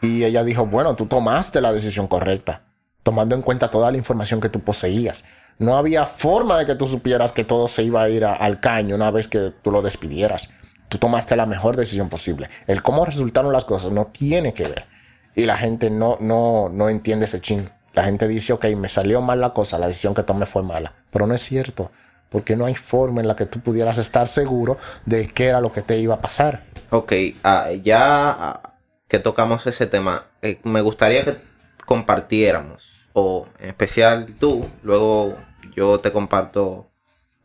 Y 0.00 0.22
ella 0.22 0.44
dijo, 0.44 0.64
bueno, 0.64 0.94
tú 0.94 1.06
tomaste 1.06 1.60
la 1.60 1.72
decisión 1.72 2.06
correcta, 2.06 2.62
tomando 3.02 3.34
en 3.34 3.42
cuenta 3.42 3.68
toda 3.68 3.90
la 3.90 3.96
información 3.96 4.40
que 4.40 4.48
tú 4.48 4.60
poseías. 4.60 5.24
No 5.58 5.76
había 5.76 6.06
forma 6.06 6.56
de 6.56 6.66
que 6.66 6.76
tú 6.76 6.86
supieras 6.86 7.32
que 7.32 7.42
todo 7.42 7.66
se 7.66 7.82
iba 7.82 8.02
a 8.02 8.08
ir 8.08 8.24
al 8.24 8.60
caño 8.60 8.94
una 8.94 9.10
vez 9.10 9.26
que 9.26 9.52
tú 9.60 9.72
lo 9.72 9.82
despidieras. 9.82 10.50
Tú 10.88 10.98
tomaste 10.98 11.34
la 11.34 11.46
mejor 11.46 11.76
decisión 11.76 12.08
posible. 12.08 12.48
El 12.68 12.82
cómo 12.82 13.04
resultaron 13.04 13.52
las 13.52 13.64
cosas 13.64 13.92
no 13.92 14.06
tiene 14.06 14.54
que 14.54 14.62
ver. 14.62 14.86
Y 15.34 15.46
la 15.46 15.56
gente 15.56 15.90
no, 15.90 16.16
no, 16.20 16.68
no 16.68 16.88
entiende 16.88 17.24
ese 17.24 17.40
ching. 17.40 17.68
La 17.98 18.04
gente 18.04 18.28
dice, 18.28 18.52
ok, 18.52 18.64
me 18.76 18.88
salió 18.88 19.20
mal 19.20 19.40
la 19.40 19.52
cosa, 19.52 19.76
la 19.76 19.88
decisión 19.88 20.14
que 20.14 20.22
tomé 20.22 20.46
fue 20.46 20.62
mala. 20.62 20.92
Pero 21.10 21.26
no 21.26 21.34
es 21.34 21.42
cierto. 21.42 21.90
Porque 22.28 22.54
no 22.54 22.64
hay 22.64 22.76
forma 22.76 23.20
en 23.20 23.26
la 23.26 23.34
que 23.34 23.44
tú 23.44 23.58
pudieras 23.58 23.98
estar 23.98 24.28
seguro 24.28 24.78
de 25.04 25.26
qué 25.26 25.46
era 25.46 25.60
lo 25.60 25.72
que 25.72 25.82
te 25.82 25.98
iba 25.98 26.14
a 26.14 26.20
pasar. 26.20 26.62
Ok, 26.90 27.12
ah, 27.42 27.72
ya 27.82 28.30
ah, 28.30 28.74
que 29.08 29.18
tocamos 29.18 29.66
ese 29.66 29.88
tema, 29.88 30.26
eh, 30.42 30.60
me 30.62 30.80
gustaría 30.80 31.24
que 31.24 31.38
compartiéramos, 31.86 32.88
o 33.14 33.48
en 33.58 33.70
especial 33.70 34.32
tú, 34.38 34.70
luego 34.84 35.36
yo 35.74 35.98
te 35.98 36.12
comparto 36.12 36.88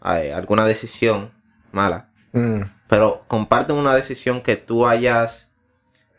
eh, 0.06 0.34
alguna 0.36 0.66
decisión 0.66 1.32
mala, 1.72 2.12
mm. 2.34 2.62
pero 2.88 3.24
comparten 3.28 3.76
una 3.76 3.96
decisión 3.96 4.42
que 4.42 4.56
tú 4.56 4.86
hayas, 4.86 5.50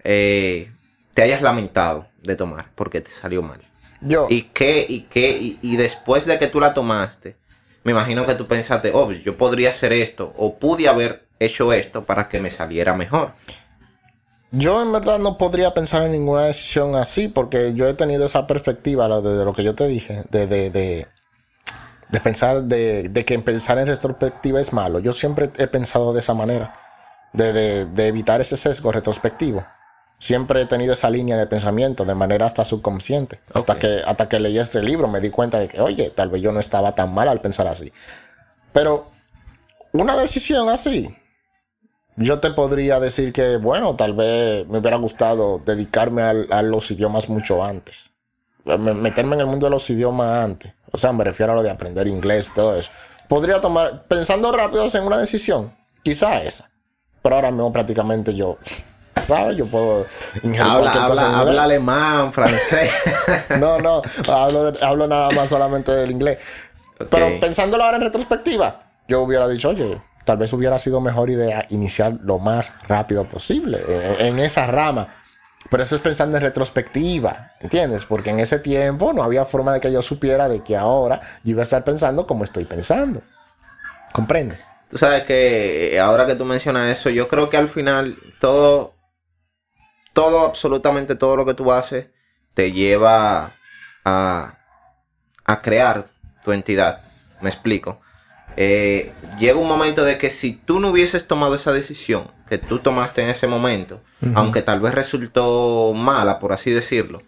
eh, 0.02 0.72
te 1.14 1.22
hayas 1.22 1.40
lamentado 1.40 2.08
de 2.20 2.34
tomar 2.34 2.72
porque 2.74 3.00
te 3.00 3.12
salió 3.12 3.40
mal. 3.40 3.60
Yo. 4.04 4.26
¿Y 4.28 4.42
qué, 4.42 4.84
y 4.88 5.00
qué, 5.02 5.56
y, 5.60 5.76
después 5.76 6.26
de 6.26 6.38
que 6.38 6.46
tú 6.46 6.60
la 6.60 6.74
tomaste, 6.74 7.36
me 7.84 7.92
imagino 7.92 8.26
que 8.26 8.34
tú 8.34 8.46
pensaste, 8.46 8.92
oh, 8.94 9.10
yo 9.12 9.36
podría 9.36 9.70
hacer 9.70 9.92
esto, 9.92 10.32
o 10.36 10.58
pude 10.58 10.88
haber 10.88 11.24
hecho 11.40 11.72
esto 11.72 12.04
para 12.04 12.28
que 12.28 12.40
me 12.40 12.50
saliera 12.50 12.94
mejor. 12.94 13.32
Yo 14.56 14.80
en 14.80 14.92
verdad 14.92 15.18
no 15.18 15.36
podría 15.36 15.74
pensar 15.74 16.04
en 16.04 16.12
ninguna 16.12 16.44
decisión 16.44 16.94
así 16.94 17.26
porque 17.26 17.74
yo 17.74 17.88
he 17.88 17.94
tenido 17.94 18.24
esa 18.24 18.46
perspectiva 18.46 19.08
de, 19.20 19.44
lo 19.44 19.52
que 19.52 19.64
yo 19.64 19.74
te 19.74 19.88
dije, 19.88 20.22
de, 20.30 20.46
de, 20.46 20.70
de, 20.70 22.20
pensar, 22.20 22.62
de, 22.62 23.24
que 23.26 23.38
pensar 23.40 23.78
en 23.78 23.88
retrospectiva 23.88 24.60
es 24.60 24.72
malo. 24.72 25.00
Yo 25.00 25.12
siempre 25.12 25.50
he 25.58 25.66
pensado 25.66 26.12
de 26.12 26.20
esa 26.20 26.34
manera, 26.34 26.72
de, 27.32 27.88
evitar 27.96 28.40
ese 28.40 28.56
sesgo 28.56 28.92
retrospectivo. 28.92 29.66
Siempre 30.24 30.62
he 30.62 30.64
tenido 30.64 30.94
esa 30.94 31.10
línea 31.10 31.36
de 31.36 31.46
pensamiento 31.46 32.06
de 32.06 32.14
manera 32.14 32.46
hasta 32.46 32.64
subconsciente. 32.64 33.40
Hasta, 33.52 33.78
que, 33.78 34.00
hasta 34.06 34.26
que 34.26 34.40
leí 34.40 34.58
este 34.58 34.82
libro 34.82 35.06
me 35.06 35.20
di 35.20 35.28
cuenta 35.28 35.58
de 35.58 35.68
que, 35.68 35.82
oye, 35.82 36.08
tal 36.08 36.30
vez 36.30 36.40
yo 36.40 36.50
no 36.50 36.60
estaba 36.60 36.94
tan 36.94 37.12
mal 37.12 37.28
al 37.28 37.42
pensar 37.42 37.66
así. 37.66 37.92
Pero 38.72 39.04
una 39.92 40.16
decisión 40.16 40.70
así, 40.70 41.14
yo 42.16 42.40
te 42.40 42.52
podría 42.52 43.00
decir 43.00 43.34
que, 43.34 43.58
bueno, 43.58 43.96
tal 43.96 44.14
vez 44.14 44.66
me 44.66 44.78
hubiera 44.78 44.96
gustado 44.96 45.58
dedicarme 45.58 46.22
a, 46.22 46.62
los 46.62 46.90
idiomas 46.90 47.28
mucho 47.28 47.62
antes. 47.62 48.10
Meterme 48.64 49.34
en 49.34 49.40
el 49.40 49.46
mundo 49.46 49.66
de 49.66 49.72
los 49.72 49.90
idiomas 49.90 50.42
antes. 50.42 50.72
O 50.90 50.96
sea, 50.96 51.12
me 51.12 51.24
refiero 51.24 51.52
a 51.52 51.56
lo 51.56 51.62
de 51.62 51.68
aprender 51.68 52.08
inglés 52.08 52.48
y 52.50 52.54
todo 52.54 52.74
eso. 52.74 52.90
Podría 53.28 53.60
tomar, 53.60 54.04
pensando 54.04 54.50
rápido 54.52 54.88
en 54.90 55.04
una 55.04 55.18
decisión, 55.18 55.76
quizá 56.02 56.42
esa. 56.42 56.70
Pero 57.20 57.36
ahora 57.36 57.50
mismo 57.50 57.70
prácticamente 57.70 58.34
yo, 58.34 58.56
¿sabes? 59.24 59.56
Yo 59.56 59.66
puedo 59.66 60.06
habla, 60.60 60.92
habla, 60.92 61.38
habla, 61.38 61.64
alemán, 61.64 62.32
francés. 62.32 62.90
no, 63.58 63.78
no, 63.78 64.02
hablo, 64.28 64.72
hablo 64.80 65.06
nada 65.06 65.30
más 65.30 65.48
solamente 65.48 65.92
del 65.92 66.10
inglés. 66.10 66.38
Pero 67.10 67.40
pensándolo 67.40 67.84
ahora 67.84 67.96
en 67.96 68.02
retrospectiva, 68.04 68.82
yo 69.08 69.22
hubiera 69.22 69.48
dicho, 69.48 69.70
oye, 69.70 70.00
tal 70.24 70.36
vez 70.36 70.52
hubiera 70.52 70.78
sido 70.78 71.00
mejor 71.00 71.30
idea 71.30 71.66
iniciar 71.70 72.18
lo 72.22 72.38
más 72.38 72.72
rápido 72.88 73.24
posible 73.24 73.82
eh, 73.86 74.16
en, 74.20 74.38
esa 74.38 74.66
rama. 74.66 75.08
Pero 75.70 75.82
eso 75.82 75.94
es 75.94 76.00
pensando 76.00 76.36
en 76.36 76.42
retrospectiva, 76.42 77.52
¿entiendes? 77.60 78.04
Porque 78.04 78.30
en 78.30 78.40
ese 78.40 78.58
tiempo 78.58 79.12
no 79.12 79.22
había 79.22 79.44
forma 79.44 79.72
de 79.72 79.80
que 79.80 79.90
yo 79.90 80.02
supiera 80.02 80.48
de 80.48 80.62
que 80.62 80.76
ahora 80.76 81.20
yo 81.42 81.52
iba 81.52 81.62
a 81.62 81.64
estar 81.64 81.84
pensando 81.84 82.26
como 82.26 82.44
estoy 82.44 82.64
pensando. 82.64 83.22
¿Comprende? 84.12 84.58
Tú 84.90 84.98
sabes 84.98 85.24
que 85.24 85.94
eh, 85.94 86.00
ahora 86.00 86.26
que 86.26 86.36
tú 86.36 86.44
mencionas 86.44 86.90
eso, 86.90 87.10
yo 87.10 87.28
creo 87.28 87.48
que 87.48 87.56
al 87.56 87.68
final 87.68 88.16
todo, 88.40 88.93
todo, 90.14 90.46
absolutamente 90.46 91.14
todo 91.14 91.36
lo 91.36 91.44
que 91.44 91.52
tú 91.52 91.70
haces 91.72 92.06
te 92.54 92.72
lleva 92.72 93.52
a, 94.04 94.54
a 95.44 95.60
crear 95.60 96.06
tu 96.42 96.52
entidad. 96.52 97.02
Me 97.42 97.50
explico. 97.50 98.00
Eh, 98.56 99.12
llega 99.38 99.58
un 99.58 99.66
momento 99.66 100.04
de 100.04 100.16
que 100.16 100.30
si 100.30 100.52
tú 100.52 100.78
no 100.78 100.90
hubieses 100.90 101.26
tomado 101.26 101.56
esa 101.56 101.72
decisión 101.72 102.30
que 102.48 102.58
tú 102.58 102.78
tomaste 102.78 103.22
en 103.22 103.28
ese 103.30 103.46
momento, 103.46 104.00
aunque 104.34 104.62
tal 104.62 104.80
vez 104.80 104.94
resultó 104.94 105.92
mala, 105.94 106.38
por 106.38 106.52
así 106.52 106.70
decirlo, 106.70 107.22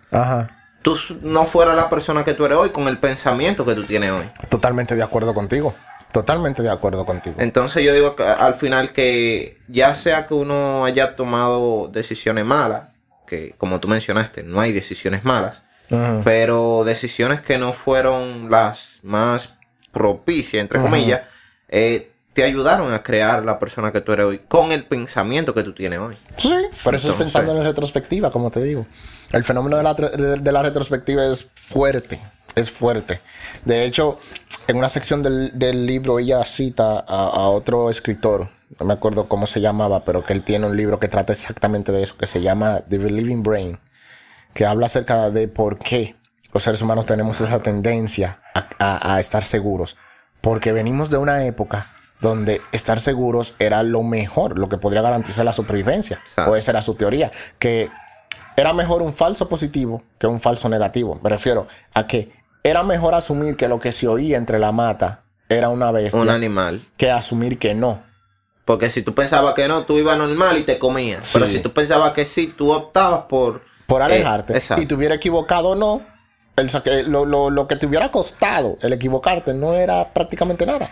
tú 0.82 0.96
no 1.22 1.44
fueras 1.44 1.74
la 1.76 1.90
persona 1.90 2.24
que 2.24 2.32
tú 2.32 2.44
eres 2.44 2.56
hoy 2.58 2.70
con 2.70 2.86
el 2.86 2.98
pensamiento 2.98 3.66
que 3.66 3.74
tú 3.74 3.84
tienes 3.84 4.12
hoy. 4.12 4.30
Totalmente 4.48 4.94
de 4.94 5.02
acuerdo 5.02 5.34
contigo. 5.34 5.74
Totalmente 6.16 6.62
de 6.62 6.70
acuerdo 6.70 7.04
contigo. 7.04 7.36
Entonces 7.38 7.84
yo 7.84 7.92
digo 7.92 8.16
que 8.16 8.22
al 8.22 8.54
final 8.54 8.94
que 8.94 9.58
ya 9.68 9.94
sea 9.94 10.24
que 10.24 10.32
uno 10.32 10.86
haya 10.86 11.14
tomado 11.14 11.88
decisiones 11.92 12.46
malas, 12.46 12.84
que 13.26 13.54
como 13.58 13.80
tú 13.80 13.88
mencionaste, 13.88 14.42
no 14.42 14.58
hay 14.62 14.72
decisiones 14.72 15.24
malas, 15.24 15.62
pero 16.24 16.84
decisiones 16.86 17.42
que 17.42 17.58
no 17.58 17.74
fueron 17.74 18.50
las 18.50 18.98
más 19.02 19.58
propicia, 19.92 20.62
entre 20.62 20.80
comillas, 20.80 21.20
eh, 21.68 22.12
te 22.32 22.44
ayudaron 22.44 22.94
a 22.94 23.02
crear 23.02 23.44
la 23.44 23.58
persona 23.58 23.92
que 23.92 24.00
tú 24.00 24.12
eres 24.12 24.24
hoy 24.24 24.38
con 24.38 24.72
el 24.72 24.86
pensamiento 24.86 25.52
que 25.52 25.64
tú 25.64 25.74
tienes 25.74 25.98
hoy. 25.98 26.16
Sí, 26.38 26.54
por 26.82 26.94
eso 26.94 27.10
es 27.10 27.14
pensando 27.16 27.52
en 27.52 27.58
la 27.58 27.64
retrospectiva, 27.64 28.32
como 28.32 28.50
te 28.50 28.62
digo. 28.62 28.86
El 29.32 29.44
fenómeno 29.44 29.76
de 29.76 29.82
la, 29.82 29.92
de, 29.92 30.52
la, 30.52 30.62
retrospectiva 30.62 31.26
es 31.26 31.46
fuerte, 31.54 32.22
es 32.54 32.70
fuerte. 32.70 33.20
De 33.66 33.84
hecho, 33.84 34.18
en 34.68 34.76
una 34.76 34.88
sección 34.88 35.22
del, 35.22 35.58
del 35.58 35.86
libro 35.86 36.18
ella 36.18 36.44
cita 36.44 36.98
a, 36.98 37.26
a, 37.26 37.48
otro 37.48 37.90
escritor, 37.90 38.48
no 38.78 38.86
me 38.86 38.94
acuerdo 38.94 39.28
cómo 39.28 39.46
se 39.46 39.60
llamaba, 39.60 40.04
pero 40.04 40.24
que 40.24 40.32
él 40.32 40.42
tiene 40.42 40.66
un 40.66 40.76
libro 40.76 40.98
que 40.98 41.08
trata 41.08 41.32
exactamente 41.32 41.92
de 41.92 42.02
eso, 42.02 42.16
que 42.16 42.26
se 42.26 42.42
llama 42.42 42.80
The 42.88 42.98
Believing 42.98 43.42
Brain, 43.42 43.78
que 44.54 44.66
habla 44.66 44.86
acerca 44.86 45.30
de 45.30 45.48
por 45.48 45.78
qué 45.78 46.16
los 46.56 46.62
seres 46.62 46.80
humanos 46.80 47.04
tenemos 47.04 47.38
esa 47.42 47.62
tendencia 47.62 48.40
a, 48.54 49.20
estar 49.20 49.44
seguros. 49.44 49.96
Porque 50.40 50.72
venimos 50.72 51.10
de 51.10 51.18
una 51.18 51.44
época 51.44 51.92
donde 52.22 52.62
estar 52.72 52.98
seguros 52.98 53.52
era 53.58 53.82
lo 53.82 54.02
mejor, 54.02 54.58
lo 54.58 54.70
que 54.70 54.78
podría 54.78 55.02
garantizar 55.02 55.44
la 55.44 55.52
supervivencia. 55.52 56.22
O 56.46 56.56
esa 56.56 56.70
era 56.70 56.80
su 56.80 56.94
teoría. 56.94 57.30
Que 57.58 57.90
era 58.56 58.72
mejor 58.72 59.02
un 59.02 59.12
falso 59.12 59.50
positivo 59.50 60.02
que 60.18 60.26
un 60.26 60.40
falso 60.40 60.70
negativo. 60.70 61.20
Me 61.22 61.28
refiero 61.28 61.68
a 61.92 62.06
que 62.06 62.32
era 62.68 62.82
mejor 62.82 63.14
asumir 63.14 63.56
que 63.56 63.68
lo 63.68 63.78
que 63.80 63.92
se 63.92 64.08
oía 64.08 64.36
entre 64.36 64.58
la 64.58 64.72
mata 64.72 65.22
era 65.48 65.68
una 65.68 65.90
bestia. 65.90 66.20
Un 66.20 66.30
animal. 66.30 66.82
Que 66.96 67.10
asumir 67.10 67.58
que 67.58 67.74
no. 67.74 68.02
Porque 68.64 68.90
si 68.90 69.02
tú 69.02 69.14
pensabas 69.14 69.54
que 69.54 69.68
no, 69.68 69.84
tú 69.84 69.98
ibas 69.98 70.18
normal 70.18 70.56
y 70.58 70.62
te 70.64 70.78
comías. 70.78 71.30
Pero 71.32 71.46
si 71.46 71.60
tú 71.60 71.72
pensabas 71.72 72.12
que 72.12 72.26
sí, 72.26 72.48
tú 72.56 72.72
optabas 72.72 73.24
por... 73.28 73.62
Por 73.86 74.02
alejarte. 74.02 74.60
y 74.78 74.86
te 74.86 74.94
hubiera 74.96 75.14
equivocado 75.14 75.68
o 75.68 75.74
no, 75.76 76.02
El 76.56 76.68
saque- 76.70 77.04
lo, 77.04 77.24
lo- 77.24 77.50
lo 77.50 77.68
que 77.68 77.76
te 77.76 77.86
hubiera 77.86 78.10
costado 78.10 78.76
el 78.80 78.92
equivocarte 78.92 79.54
no 79.54 79.72
era 79.74 80.12
prácticamente 80.12 80.66
nada. 80.66 80.90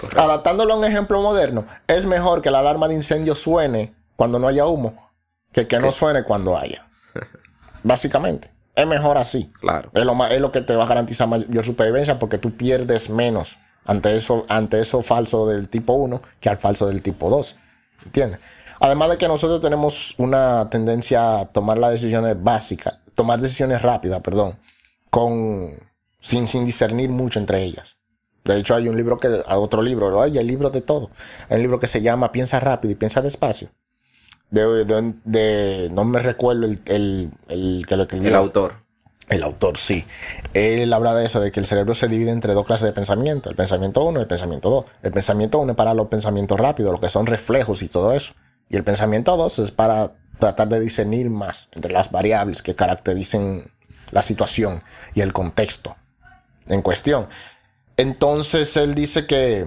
Correcto. 0.00 0.22
Adaptándolo 0.22 0.72
a 0.72 0.76
un 0.78 0.84
ejemplo 0.86 1.20
moderno, 1.20 1.66
es 1.86 2.06
mejor 2.06 2.40
que 2.40 2.50
la 2.50 2.60
alarma 2.60 2.88
de 2.88 2.94
incendio 2.94 3.34
suene 3.34 3.92
cuando 4.16 4.38
no 4.38 4.48
haya 4.48 4.64
humo 4.66 5.10
que 5.52 5.66
que 5.66 5.78
no 5.78 5.90
suene 5.90 6.22
cuando 6.22 6.56
haya. 6.56 6.86
Básicamente. 7.82 8.50
Es 8.80 8.86
mejor 8.86 9.18
así. 9.18 9.52
Claro. 9.60 9.90
Es 9.94 10.04
lo, 10.04 10.14
ma- 10.14 10.30
es 10.30 10.40
lo 10.40 10.50
que 10.52 10.60
te 10.60 10.74
va 10.74 10.84
a 10.84 10.86
garantizar 10.86 11.28
mayor 11.28 11.64
supervivencia 11.64 12.18
porque 12.18 12.38
tú 12.38 12.56
pierdes 12.56 13.10
menos 13.10 13.56
ante 13.84 14.14
eso, 14.14 14.44
ante 14.48 14.80
eso 14.80 15.02
falso 15.02 15.46
del 15.46 15.68
tipo 15.68 15.92
1 15.94 16.22
que 16.40 16.48
al 16.48 16.56
falso 16.56 16.86
del 16.86 17.02
tipo 17.02 17.28
2. 17.30 17.56
¿Entiendes? 18.06 18.40
Además 18.80 19.10
de 19.10 19.18
que 19.18 19.28
nosotros 19.28 19.60
tenemos 19.60 20.14
una 20.16 20.68
tendencia 20.70 21.40
a 21.40 21.46
tomar 21.46 21.76
las 21.78 21.90
decisiones 21.90 22.42
básicas, 22.42 22.94
tomar 23.14 23.38
decisiones 23.40 23.82
rápidas, 23.82 24.20
perdón, 24.22 24.58
con, 25.10 25.70
sin, 26.20 26.46
sin 26.48 26.64
discernir 26.64 27.10
mucho 27.10 27.38
entre 27.38 27.62
ellas. 27.62 27.96
De 28.44 28.56
hecho, 28.56 28.74
hay 28.74 28.88
un 28.88 28.96
libro 28.96 29.18
que, 29.18 29.28
otro 29.48 29.82
libro, 29.82 30.16
oye, 30.18 30.40
el 30.40 30.46
libro 30.46 30.70
de 30.70 30.80
todo. 30.80 31.10
Hay 31.50 31.56
un 31.56 31.62
libro 31.62 31.78
que 31.78 31.86
se 31.86 32.00
llama 32.00 32.32
Piensa 32.32 32.58
rápido 32.58 32.92
y 32.92 32.94
piensa 32.94 33.20
despacio. 33.20 33.68
De, 34.50 34.84
de- 34.84 35.14
de- 35.24 35.88
no 35.92 36.04
me 36.04 36.20
recuerdo 36.20 36.66
el, 36.66 36.80
el- 36.86 37.30
el 37.48 37.84
que 37.88 37.96
lo 37.96 38.02
escribió. 38.04 38.28
El 38.28 38.34
autor. 38.36 38.74
El 39.28 39.44
autor, 39.44 39.78
sí. 39.78 40.04
Él 40.54 40.92
habla 40.92 41.14
de 41.14 41.24
eso, 41.24 41.40
de 41.40 41.52
que 41.52 41.60
el 41.60 41.66
cerebro 41.66 41.94
se 41.94 42.08
divide 42.08 42.32
entre 42.32 42.52
dos 42.52 42.66
clases 42.66 42.86
de 42.86 42.92
pensamiento. 42.92 43.48
El 43.48 43.54
pensamiento 43.54 44.02
1 44.02 44.18
y 44.18 44.22
el 44.22 44.26
pensamiento 44.26 44.70
2. 44.70 44.84
El 45.04 45.12
pensamiento 45.12 45.58
1 45.60 45.70
es 45.72 45.76
para 45.76 45.94
los 45.94 46.08
pensamientos 46.08 46.58
rápidos, 46.58 46.90
lo 46.92 46.98
que 46.98 47.08
son 47.08 47.26
reflejos 47.26 47.80
y 47.82 47.88
todo 47.88 48.12
eso. 48.12 48.32
Y 48.68 48.76
el 48.76 48.82
pensamiento 48.82 49.36
2 49.36 49.60
es 49.60 49.70
para 49.70 50.14
tratar 50.40 50.68
de 50.68 50.80
discernir 50.80 51.30
más 51.30 51.68
entre 51.72 51.92
las 51.92 52.10
variables 52.10 52.60
que 52.62 52.74
caractericen 52.74 53.70
la 54.10 54.22
situación 54.22 54.82
y 55.14 55.20
el 55.20 55.32
contexto 55.32 55.96
en 56.66 56.82
cuestión. 56.82 57.28
Entonces 57.96 58.76
él 58.76 58.94
dice 58.96 59.26
que 59.26 59.64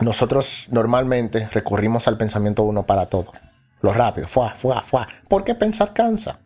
nosotros 0.00 0.68
normalmente 0.70 1.48
recurrimos 1.52 2.08
al 2.08 2.16
pensamiento 2.16 2.62
1 2.62 2.86
para 2.86 3.06
todo. 3.06 3.32
Lo 3.82 3.92
rápido, 3.92 4.28
fuá, 4.28 4.54
fuá, 4.54 4.82
fuá. 4.82 5.06
Porque 5.28 5.54
pensar 5.54 5.92
cansa. 5.92 6.40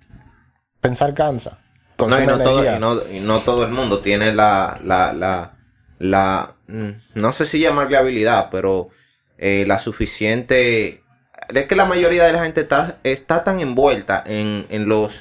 Pensar 0.81 1.15
cansa. 1.15 1.59
No, 1.99 2.23
y 2.23 2.27
no, 2.27 2.39
todo, 2.39 2.65
y, 2.65 2.79
no, 2.79 3.09
y 3.13 3.21
no 3.21 3.41
todo 3.41 3.65
el 3.65 3.71
mundo 3.71 4.01
tiene 4.01 4.33
la, 4.35 4.79
la, 4.85 5.13
la, 5.13 5.55
la, 5.99 6.55
mm, 6.67 6.91
no 7.15 7.33
sé 7.33 7.47
si 7.47 7.61
llamarle 7.61 7.97
habilidad, 7.97 8.49
pero 8.51 8.91
eh, 9.39 9.65
la 9.67 9.79
suficiente... 9.79 11.03
Es 11.49 11.67
que 11.67 11.77
la 11.77 11.85
mayoría 11.85 12.25
de 12.25 12.33
la 12.33 12.43
gente 12.43 12.63
está, 12.63 12.99
está 13.05 13.45
tan 13.45 13.61
envuelta 13.61 14.23
en, 14.27 14.67
en 14.71 14.89
los... 14.89 15.15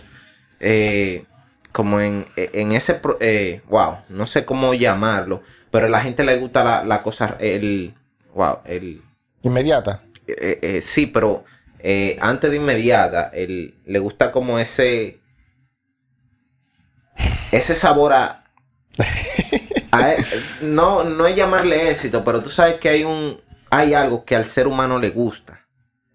eh, 0.60 1.26
como 1.72 2.00
en, 2.00 2.28
en 2.36 2.72
ese... 2.72 3.00
eh, 3.20 3.62
wow, 3.68 3.98
no 4.10 4.26
sé 4.26 4.46
cómo 4.46 4.74
llamarlo, 4.74 5.42
pero 5.70 5.88
a 5.88 5.90
la 5.90 6.02
gente 6.02 6.24
le 6.24 6.38
gusta 6.38 6.64
la, 6.64 6.84
la 6.84 7.04
cosa... 7.04 7.38
El, 7.40 7.94
wow, 8.34 8.60
el... 8.66 9.04
Inmediata. 9.44 10.02
sí, 10.82 11.06
pero 11.08 11.44
eh, 11.84 12.18
antes 12.22 12.50
de 12.50 12.58
inmediata, 12.58 13.30
el, 13.34 13.76
le 13.86 14.00
gusta 14.00 14.32
como 14.32 14.58
ese. 14.58 15.20
Ese 17.52 17.76
sabor 17.76 18.14
a. 18.14 18.46
a- 19.92 20.14
no, 20.62 21.04
no 21.04 21.28
es 21.28 21.36
llamarle 21.36 21.92
éxito, 21.92 22.24
pero 22.24 22.42
tú 22.42 22.50
sabes 22.50 22.76
que 22.76 22.90
hay 22.90 23.04
un. 23.04 23.40
Hay 23.70 23.94
algo 23.94 24.24
que 24.26 24.36
al 24.36 24.46
ser 24.46 24.68
humano 24.68 24.98
le 25.00 25.10
gusta. 25.10 25.68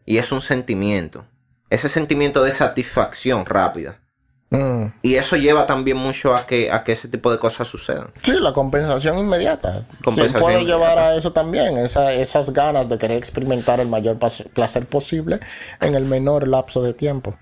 Y 0.05 0.19
es 0.19 0.33
un 0.33 0.41
sentimiento. 0.41 1.27
Ese 1.71 1.89
sentimiento 1.89 2.43
de 2.43 2.53
satisfacción 2.53 3.45
rápida. 3.47 4.01
Mm. 4.51 4.87
Y 5.03 5.17
eso 5.17 5.37
lleva 5.37 5.67
también 5.67 5.99
mucho 5.99 6.35
a 6.35 6.47
que, 6.47 6.73
a 6.73 6.83
que 6.83 6.93
ese 6.93 7.07
tipo 7.09 7.31
de 7.31 7.39
cosas 7.39 7.69
sucedan. 7.69 8.09
Sí, 8.23 8.33
la 8.41 8.53
compensación 8.55 9.19
inmediata. 9.19 9.87
Compensación 10.03 10.39
Sí, 10.39 10.43
puede 10.43 10.65
llevar 10.65 10.99
a 10.99 11.15
eso 11.15 11.33
también, 11.33 11.77
esa- 11.77 12.13
esas 12.15 12.51
ganas 12.55 12.89
de 12.89 12.97
querer 12.97 13.19
experimentar 13.19 13.79
el 13.81 13.89
mayor 13.89 14.17
placer 14.19 14.87
posible 14.87 15.39
en 15.81 15.95
el 15.95 16.05
menor 16.07 16.49
lapso 16.49 16.83
de 16.83 16.95
tiempo. 16.95 17.37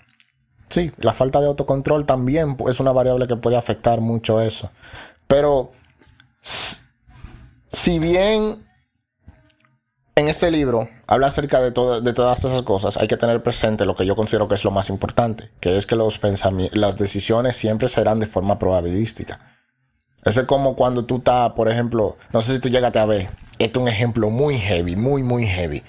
Sí, 0.69 0.91
la 0.99 1.15
falta 1.15 1.41
de 1.41 1.47
autocontrol 1.47 2.07
también 2.07 2.57
es 2.69 2.81
una 2.81 2.91
variable 2.91 3.29
que 3.29 3.37
puede 3.37 3.57
afectar 3.57 4.01
mucho 4.01 4.41
eso. 4.41 4.71
Pero, 5.29 5.71
si 7.69 7.99
bien 8.01 8.67
en 10.17 10.29
este 10.29 10.51
libro 10.51 10.89
habla 11.07 11.29
acerca 11.29 11.61
de, 11.61 11.71
de 11.71 12.13
todas 12.13 12.45
esas 12.45 12.63
cosas, 12.63 12.97
hay 12.97 13.09
que 13.09 13.17
tener 13.17 13.43
presente 13.43 13.85
lo 13.85 13.95
que 13.95 14.07
yo 14.07 14.17
considero 14.17 14.49
que 14.49 14.55
es 14.55 14.65
lo 14.65 14.71
más 14.71 14.89
importante, 14.89 15.51
que 15.61 15.77
es 15.77 15.87
que 15.87 15.97
los 15.97 16.21
las 16.73 16.97
decisiones 16.97 17.57
siempre 17.57 17.89
serán 17.89 18.21
de 18.21 18.27
forma 18.27 18.59
probabilística. 18.59 19.39
Eso 20.25 20.41
es 20.41 20.47
como 20.47 20.75
cuando 20.75 21.05
tú 21.05 21.19
estás, 21.19 21.53
por 21.53 21.71
ejemplo, 21.71 22.17
no 22.33 22.43
sé 22.43 22.55
si 22.55 22.59
tú 22.59 22.69
llegaste 22.69 22.99
a 22.99 23.07
ver, 23.07 23.31
este 23.59 23.79
es 23.79 23.83
un 23.83 23.89
ejemplo 23.89 24.29
muy 24.29 24.59
heavy, 24.59 24.97
muy, 24.97 25.23
muy 25.23 25.47
heavy. 25.47 25.85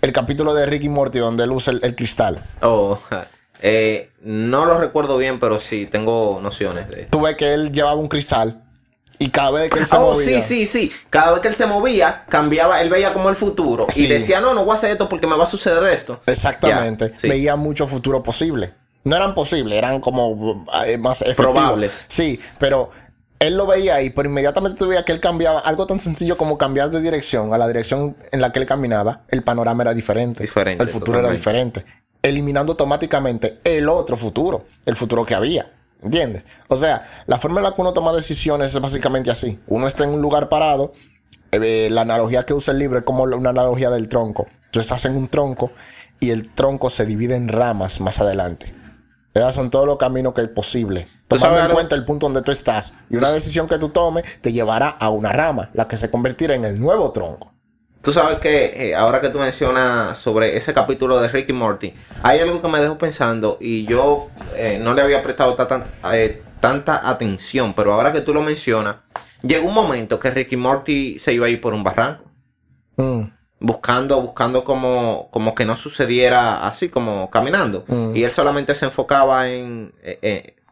El 0.00 0.12
capítulo 0.12 0.54
de 0.54 0.66
Ricky 0.66 0.88
Morty 0.88 1.18
donde 1.18 1.44
él 1.44 1.50
usa 1.50 1.72
el, 1.72 1.80
el 1.82 1.96
cristal. 1.96 2.42
Oh, 2.62 2.98
eh, 3.60 4.10
no 4.22 4.64
lo 4.64 4.78
recuerdo 4.78 5.18
bien, 5.18 5.40
pero 5.40 5.58
sí 5.58 5.86
tengo 5.86 6.38
nociones 6.40 6.88
de. 6.88 7.06
Tú 7.06 7.20
ves 7.20 7.34
que 7.34 7.52
él 7.52 7.72
llevaba 7.72 7.96
un 7.96 8.08
cristal 8.08 8.62
y 9.20 9.28
cada 9.28 9.50
vez 9.52 9.70
que 9.70 9.78
él 9.78 9.86
se 9.86 9.96
Oh, 9.96 10.14
movía... 10.14 10.40
sí, 10.40 10.64
sí, 10.64 10.66
sí. 10.66 10.92
Cada 11.10 11.30
vez 11.32 11.40
que 11.40 11.48
él 11.48 11.54
se 11.54 11.66
movía, 11.66 12.24
cambiaba, 12.28 12.80
él 12.80 12.88
veía 12.88 13.12
como 13.12 13.28
el 13.28 13.36
futuro. 13.36 13.86
Sí. 13.92 14.06
Y 14.06 14.08
decía, 14.08 14.40
no, 14.40 14.54
no 14.54 14.64
voy 14.64 14.72
a 14.72 14.78
hacer 14.78 14.90
esto 14.90 15.08
porque 15.08 15.26
me 15.26 15.36
va 15.36 15.44
a 15.44 15.46
suceder 15.46 15.84
esto. 15.92 16.20
Exactamente. 16.26 17.12
Sí. 17.16 17.28
Veía 17.28 17.54
mucho 17.54 17.86
futuro 17.86 18.22
posible. 18.22 18.72
No 19.04 19.14
eran 19.16 19.34
posibles, 19.34 19.76
eran 19.78 20.00
como 20.00 20.64
eh, 20.86 20.96
más 20.98 21.20
efectivos. 21.22 21.52
Probables. 21.52 22.04
Sí, 22.08 22.40
pero 22.58 22.90
él 23.38 23.56
lo 23.56 23.66
veía 23.66 23.96
ahí, 23.96 24.10
pero 24.10 24.28
inmediatamente 24.28 24.78
tú 24.78 24.88
veías 24.88 25.04
que 25.04 25.12
él 25.12 25.20
cambiaba 25.20 25.60
algo 25.60 25.86
tan 25.86 26.00
sencillo 26.00 26.36
como 26.36 26.56
cambiar 26.58 26.90
de 26.90 27.00
dirección 27.02 27.52
a 27.52 27.58
la 27.58 27.66
dirección 27.66 28.16
en 28.32 28.40
la 28.40 28.52
que 28.52 28.58
él 28.58 28.66
caminaba, 28.66 29.22
el 29.28 29.42
panorama 29.42 29.82
era 29.82 29.94
diferente. 29.94 30.42
Diferente, 30.44 30.82
El 30.82 30.88
futuro 30.88 31.18
era 31.18 31.30
diferente. 31.30 31.84
Eliminando 32.22 32.72
automáticamente 32.72 33.60
el 33.64 33.88
otro 33.88 34.16
futuro, 34.16 34.64
el 34.86 34.96
futuro 34.96 35.24
que 35.24 35.34
había. 35.34 35.70
¿Entiendes? 36.02 36.44
O 36.68 36.76
sea, 36.76 37.02
la 37.26 37.38
forma 37.38 37.60
en 37.60 37.64
la 37.64 37.74
que 37.74 37.80
uno 37.80 37.92
toma 37.92 38.12
decisiones 38.12 38.74
es 38.74 38.80
básicamente 38.80 39.30
así. 39.30 39.58
Uno 39.66 39.86
está 39.86 40.04
en 40.04 40.10
un 40.10 40.20
lugar 40.22 40.48
parado. 40.48 40.92
eh, 41.52 41.88
la 41.90 42.02
analogía 42.02 42.42
que 42.44 42.54
usa 42.54 42.72
el 42.72 42.78
libro 42.78 42.98
es 42.98 43.04
como 43.04 43.24
una 43.24 43.50
analogía 43.50 43.90
del 43.90 44.08
tronco. 44.08 44.46
Tú 44.70 44.80
estás 44.80 45.04
en 45.04 45.16
un 45.16 45.28
tronco 45.28 45.72
y 46.20 46.30
el 46.30 46.48
tronco 46.54 46.90
se 46.90 47.04
divide 47.06 47.34
en 47.36 47.48
ramas 47.48 48.00
más 48.00 48.18
adelante. 48.20 48.72
Son 49.52 49.70
todos 49.70 49.86
los 49.86 49.96
caminos 49.96 50.34
que 50.34 50.42
es 50.42 50.48
posible. 50.48 51.06
¿Tú 51.28 51.36
Tomando 51.36 51.58
en 51.58 51.62
algo? 51.64 51.74
cuenta 51.74 51.94
el 51.94 52.04
punto 52.04 52.26
donde 52.26 52.42
tú 52.42 52.50
estás. 52.50 52.92
Y 53.08 53.16
una 53.16 53.30
decisión 53.30 53.68
que 53.68 53.78
tú 53.78 53.88
tomes 53.90 54.24
te 54.40 54.52
llevará 54.52 54.88
a 54.88 55.08
una 55.10 55.32
rama, 55.32 55.70
la 55.72 55.86
que 55.86 55.96
se 55.96 56.10
convertirá 56.10 56.54
en 56.54 56.64
el 56.64 56.80
nuevo 56.80 57.10
tronco. 57.12 57.52
Tú 58.02 58.14
sabes 58.14 58.38
que 58.38 58.88
eh, 58.88 58.94
ahora 58.94 59.20
que 59.20 59.28
tú 59.28 59.38
mencionas 59.38 60.16
sobre 60.16 60.56
ese 60.56 60.72
capítulo 60.72 61.20
de 61.20 61.28
Ricky 61.28 61.52
Morty, 61.52 61.92
hay 62.22 62.38
algo 62.38 62.62
que 62.62 62.68
me 62.68 62.80
dejó 62.80 62.96
pensando 62.96 63.58
y 63.60 63.84
yo 63.84 64.28
eh, 64.56 64.78
no 64.80 64.94
le 64.94 65.02
había 65.02 65.22
prestado 65.22 65.54
eh, 66.14 66.42
tanta 66.60 67.10
atención, 67.10 67.74
pero 67.74 67.92
ahora 67.92 68.10
que 68.10 68.22
tú 68.22 68.32
lo 68.32 68.40
mencionas, 68.40 68.96
llegó 69.42 69.68
un 69.68 69.74
momento 69.74 70.18
que 70.18 70.30
Ricky 70.30 70.56
Morty 70.56 71.18
se 71.18 71.34
iba 71.34 71.44
a 71.44 71.50
ir 71.50 71.60
por 71.60 71.74
un 71.74 71.84
barranco. 71.84 72.24
Mm, 72.96 73.24
buscando, 73.60 74.22
buscando 74.22 74.64
como, 74.64 75.28
como 75.30 75.54
que 75.54 75.66
no 75.66 75.76
sucediera 75.76 76.66
así, 76.66 76.88
como 76.88 77.28
caminando. 77.28 77.84
Mm. 77.86 78.16
Y 78.16 78.24
él 78.24 78.30
solamente 78.30 78.74
se 78.74 78.86
enfocaba 78.86 79.50
en, 79.50 79.92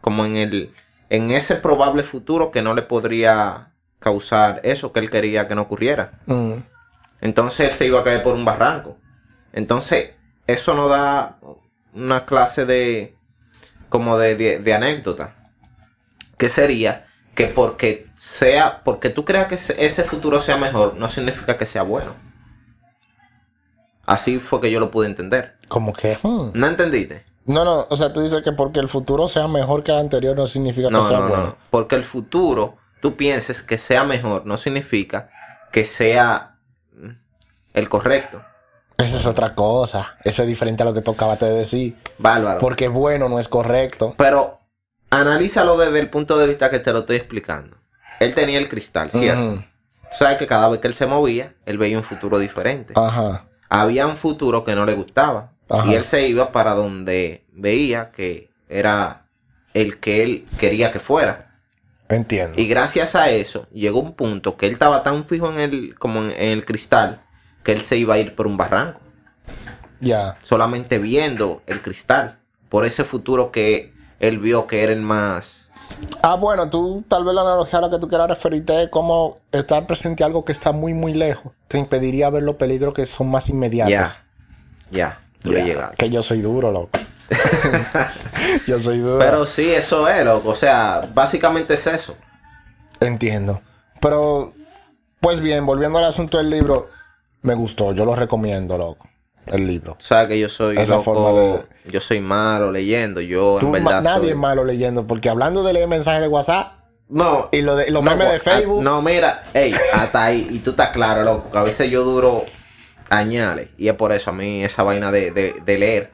como 0.01 0.25
en 0.25 0.37
el, 0.37 0.73
en 1.11 1.31
ese 1.31 1.57
probable 1.57 2.05
futuro 2.05 2.51
que 2.51 2.63
no 2.63 2.75
le 2.75 2.81
podría 2.81 3.69
causar 3.99 4.63
eso 4.65 4.93
que 4.93 5.01
él 5.01 5.11
quería 5.11 5.47
que 5.47 5.55
no 5.55 5.61
ocurriera. 5.63 6.21
mm. 6.25 6.78
Entonces 7.21 7.71
él 7.71 7.73
se 7.77 7.87
iba 7.87 8.01
a 8.01 8.05
caer 8.05 8.23
por 8.23 8.35
un 8.35 8.45
barranco. 8.45 8.97
Entonces, 9.53 10.11
eso 10.47 10.75
nos 10.75 10.89
da 10.91 11.39
una 11.95 12.25
clase 12.27 12.65
de, 12.65 13.17
como 13.89 14.19
de, 14.19 14.37
de, 14.37 14.59
de 14.59 14.75
anécdota. 14.75 15.35
Que 16.37 16.49
sería 16.49 17.07
que 17.35 17.47
porque 17.47 18.07
sea, 18.17 18.83
porque 18.85 19.11
tú 19.11 19.25
creas 19.25 19.47
que 19.47 19.55
ese- 19.57 20.05
futuro 20.05 20.41
sea 20.41 20.57
mejor, 20.57 20.95
no 20.97 21.09
significa 21.09 21.57
que 21.59 21.67
sea 21.67 21.83
bueno. 21.83 22.15
Así 24.07 24.39
fue 24.39 24.61
que 24.61 24.71
yo 24.71 24.81
lo 24.81 24.91
pude 24.91 25.07
entender. 25.07 25.57
Como 25.69 25.93
que... 25.93 26.17
hmm. 26.23 26.53
¿No 26.55 26.67
entendiste? 26.67 27.25
No, 27.45 27.65
no, 27.65 27.87
o 27.89 27.97
sea, 27.97 28.13
tú 28.13 28.21
dices 28.21 28.43
que 28.43 28.53
porque 28.53 28.81
el 28.81 28.89
futuro 28.89 29.27
sea 29.29 29.49
mejor 29.49 29.83
que 29.83 29.91
el 29.93 29.99
anterior 29.99 30.37
no 30.37 30.47
significa 30.47 30.91
No, 30.91 31.01
que 31.03 31.09
sea 31.09 31.19
no, 31.21 31.29
bueno. 31.29 31.45
no. 31.45 31.57
Porque 31.71 31.97
el 31.97 32.05
futuro, 32.05 32.77
tú 33.01 33.17
pienses 33.17 33.63
que 33.63 33.79
sea 33.79 34.05
mejor, 34.05 34.45
no 34.47 34.59
significa 34.59 35.31
que 35.73 35.85
sea 35.85 36.58
el 37.75 37.89
correcto. 37.89 38.43
Esa 38.99 39.17
es 39.17 39.27
otra 39.27 39.55
cosa. 39.55 40.17
Eso 40.25 40.43
es 40.43 40.49
diferente 40.49 40.83
a 40.83 40.87
lo 40.87 40.93
que 40.93 41.03
tú 41.03 41.13
acabaste 41.13 41.47
de 41.47 41.53
decir. 41.53 41.97
Bárbaro. 42.19 42.59
Porque 42.59 42.89
bueno 42.89 43.29
no 43.29 43.39
es 43.39 43.47
correcto. 43.47 44.15
Pero 44.19 44.59
analízalo 45.11 45.79
desde 45.79 46.01
el 46.01 46.11
punto 46.11 46.37
de 46.37 46.49
vista 46.49 46.69
que 46.69 46.81
te 46.81 46.93
lo 46.93 47.01
estoy 47.01 47.17
explicando. 47.17 47.77
Él 48.19 48.35
tenía 48.35 48.59
el 48.59 48.69
cristal, 48.69 49.13
¿cierto? 49.13 49.63
Tú 50.11 50.17
sabes 50.19 50.39
que 50.39 50.49
cada 50.49 50.69
vez 50.69 50.81
que 50.81 50.89
él 50.89 50.95
se 50.95 51.07
movía, 51.07 51.55
él 51.65 51.79
veía 51.79 51.97
un 51.97 52.03
futuro 52.03 52.41
diferente. 52.41 52.95
Ajá. 52.97 53.47
Había 53.69 54.07
un 54.09 54.17
futuro 54.17 54.65
que 54.65 54.75
no 54.75 54.85
le 54.85 54.95
gustaba. 54.95 55.53
Ajá. 55.69 55.93
Y 55.93 55.95
él 55.95 56.05
se 56.05 56.27
iba 56.27 56.51
para 56.51 56.75
donde 56.75 57.45
veía 57.53 58.11
que 58.11 58.51
era 58.69 59.27
el 59.75 60.01
que 60.01 60.23
él 60.25 60.49
quería 60.59 60.91
que 60.91 60.99
fuera. 60.99 61.61
Entiendo. 62.09 62.61
Y 62.61 62.67
gracias 62.67 63.15
a 63.15 63.31
eso 63.31 63.69
llegó 63.71 64.01
un 64.01 64.15
punto 64.15 64.57
que 64.57 64.67
él 64.67 64.73
estaba 64.73 65.05
tan 65.05 65.25
fijo 65.27 65.53
en 65.53 65.61
el, 65.61 65.95
como 65.99 66.21
en, 66.21 66.31
en 66.31 66.49
el 66.49 66.65
cristal 66.65 67.21
que 67.69 67.73
él 67.73 67.83
se 67.83 67.99
iba 67.99 68.15
a 68.15 68.19
ir 68.19 68.35
por 68.35 68.47
un 68.47 68.57
barranco. 68.57 68.99
Ya. 70.01 70.39
Solamente 70.43 70.99
viendo 70.99 71.61
el 71.67 71.83
cristal. 71.83 72.39
Por 72.71 72.87
ese 72.87 73.05
futuro 73.05 73.53
que 73.53 73.93
él 74.21 74.39
vio 74.39 74.67
que 74.67 74.83
era 74.83 74.95
el 74.95 75.03
más... 75.03 75.69
Ah, 76.23 76.37
bueno, 76.37 76.71
tú 76.71 77.05
tal 77.09 77.27
vez 77.27 77.35
la 77.35 77.43
analogía 77.43 77.79
a 77.79 77.83
la 77.83 77.91
que 77.91 77.99
tú 77.99 78.09
quieras 78.09 78.27
referirte 78.27 78.85
es 78.85 78.89
como 78.89 79.37
estar 79.53 79.87
presente 79.87 80.23
a 80.23 80.29
algo 80.29 80.47
que 80.47 80.53
está 80.53 80.73
muy, 80.73 80.95
muy 80.95 81.13
lejos. 81.13 81.53
Te 81.69 81.77
impediría 81.77 82.31
ver 82.31 82.43
los 82.43 82.55
peligros 82.55 82.95
que 82.95 83.05
son 83.05 83.31
más 83.31 83.51
inmediatos. 83.51 83.91
Ya. 83.91 84.17
Ya. 84.91 85.21
Tú 85.43 85.53
le. 85.53 85.77
Que 85.99 86.09
yo 86.09 86.23
soy 86.23 86.41
duro, 86.41 86.73
loco. 86.73 86.99
yo 88.67 88.79
soy 88.81 89.01
duro. 89.01 89.19
Pero 89.19 89.45
sí, 89.45 89.71
eso 89.71 90.09
es, 90.09 90.25
loco. 90.25 90.49
O 90.49 90.55
sea, 90.55 91.03
básicamente 91.13 91.75
es 91.75 91.87
eso. 91.87 92.17
Entiendo. 92.99 93.61
Pero, 94.01 94.55
pues 95.21 95.41
bien, 95.41 95.67
volviendo 95.67 95.99
al 95.99 96.07
asunto 96.07 96.39
del 96.39 96.49
libro, 96.49 96.89
me 97.43 97.55
gustó. 97.55 97.93
Yo 97.93 98.05
lo 98.05 98.15
recomiendo, 98.15 98.77
loco. 98.79 99.09
El 99.47 99.67
libro. 99.67 99.93
O 99.99 100.03
sea, 100.05 100.29
que 100.29 100.39
yo 100.39 100.49
soy 100.49 100.77
Esa 100.77 100.93
loco, 100.97 101.05
forma 101.05 101.33
de- 101.41 101.63
yo 101.91 102.01
soy 102.01 102.21
malo 102.21 102.71
leyendo. 102.71 103.21
Yo, 103.21 103.57
Tú, 103.61 103.67
en 103.75 103.85
verdad, 103.85 104.03
nadie 104.03 104.21
soy- 104.25 104.31
es 104.31 104.37
malo 104.37 104.65
leyendo, 104.65 105.07
porque 105.07 105.29
hablando 105.31 105.63
de 105.63 105.73
leer 105.73 105.89
mensajes 105.89 106.21
de 106.21 106.29
WhatsApp 106.29 106.73
No. 107.09 107.49
y 107.51 107.63
lo 107.63 107.75
de, 107.77 107.91
los 107.91 108.05
no, 108.05 108.11
memes 108.11 108.29
de 108.29 108.37
a- 108.37 108.41
Facebook, 108.41 108.83
No, 108.83 109.01
mira, 109.01 109.45
ey, 109.55 109.73
hasta 109.95 110.25
ahí. 110.25 110.47
Y 110.51 110.59
tú 110.59 110.71
estás 110.71 110.91
claro, 110.91 111.23
loco, 111.25 111.51
que 111.51 111.57
a 111.59 111.63
veces 111.63 111.91
yo 111.91 112.05
duro 112.05 112.45
añales. 113.09 113.71
Y 113.79 113.89
es 113.89 113.95
por 113.95 114.13
eso 114.13 114.31
a 114.31 114.33
mí 114.35 114.63
esa 114.65 114.83
vaina 114.83 115.11
de, 115.11 115.31
de, 115.31 115.55
de 115.65 115.79
leer 115.79 116.11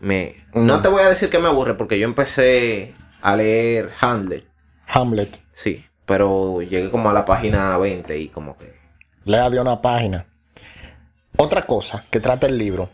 me... 0.00 0.44
Mm. 0.52 0.66
No 0.66 0.82
te 0.82 0.88
voy 0.88 1.02
a 1.02 1.08
decir 1.08 1.30
que 1.30 1.38
me 1.38 1.48
aburre, 1.48 1.74
porque 1.74 1.98
yo 1.98 2.04
empecé 2.06 2.94
a 3.22 3.36
leer 3.36 3.90
Hamlet, 4.00 4.44
Hamlet, 4.86 5.40
sí. 5.52 5.84
Pero 6.04 6.60
llegué 6.62 6.90
como 6.90 7.08
a 7.08 7.12
la 7.14 7.24
página 7.24 7.78
20 7.78 8.18
y 8.18 8.28
como 8.28 8.56
que... 8.58 8.74
lea 9.24 9.48
de 9.48 9.60
una 9.60 9.80
página. 9.80 10.26
Otra 11.36 11.62
cosa 11.62 12.04
que 12.10 12.20
trata 12.20 12.46
el 12.46 12.58
libro, 12.58 12.90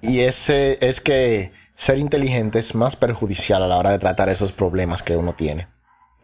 y 0.00 0.20
ese 0.20 0.78
es 0.86 1.00
que 1.00 1.52
ser 1.76 1.98
inteligente 1.98 2.58
es 2.58 2.74
más 2.74 2.96
perjudicial 2.96 3.62
a 3.62 3.66
la 3.68 3.78
hora 3.78 3.90
de 3.90 3.98
tratar 3.98 4.28
esos 4.28 4.52
problemas 4.52 5.02
que 5.02 5.16
uno 5.16 5.34
tiene. 5.34 5.68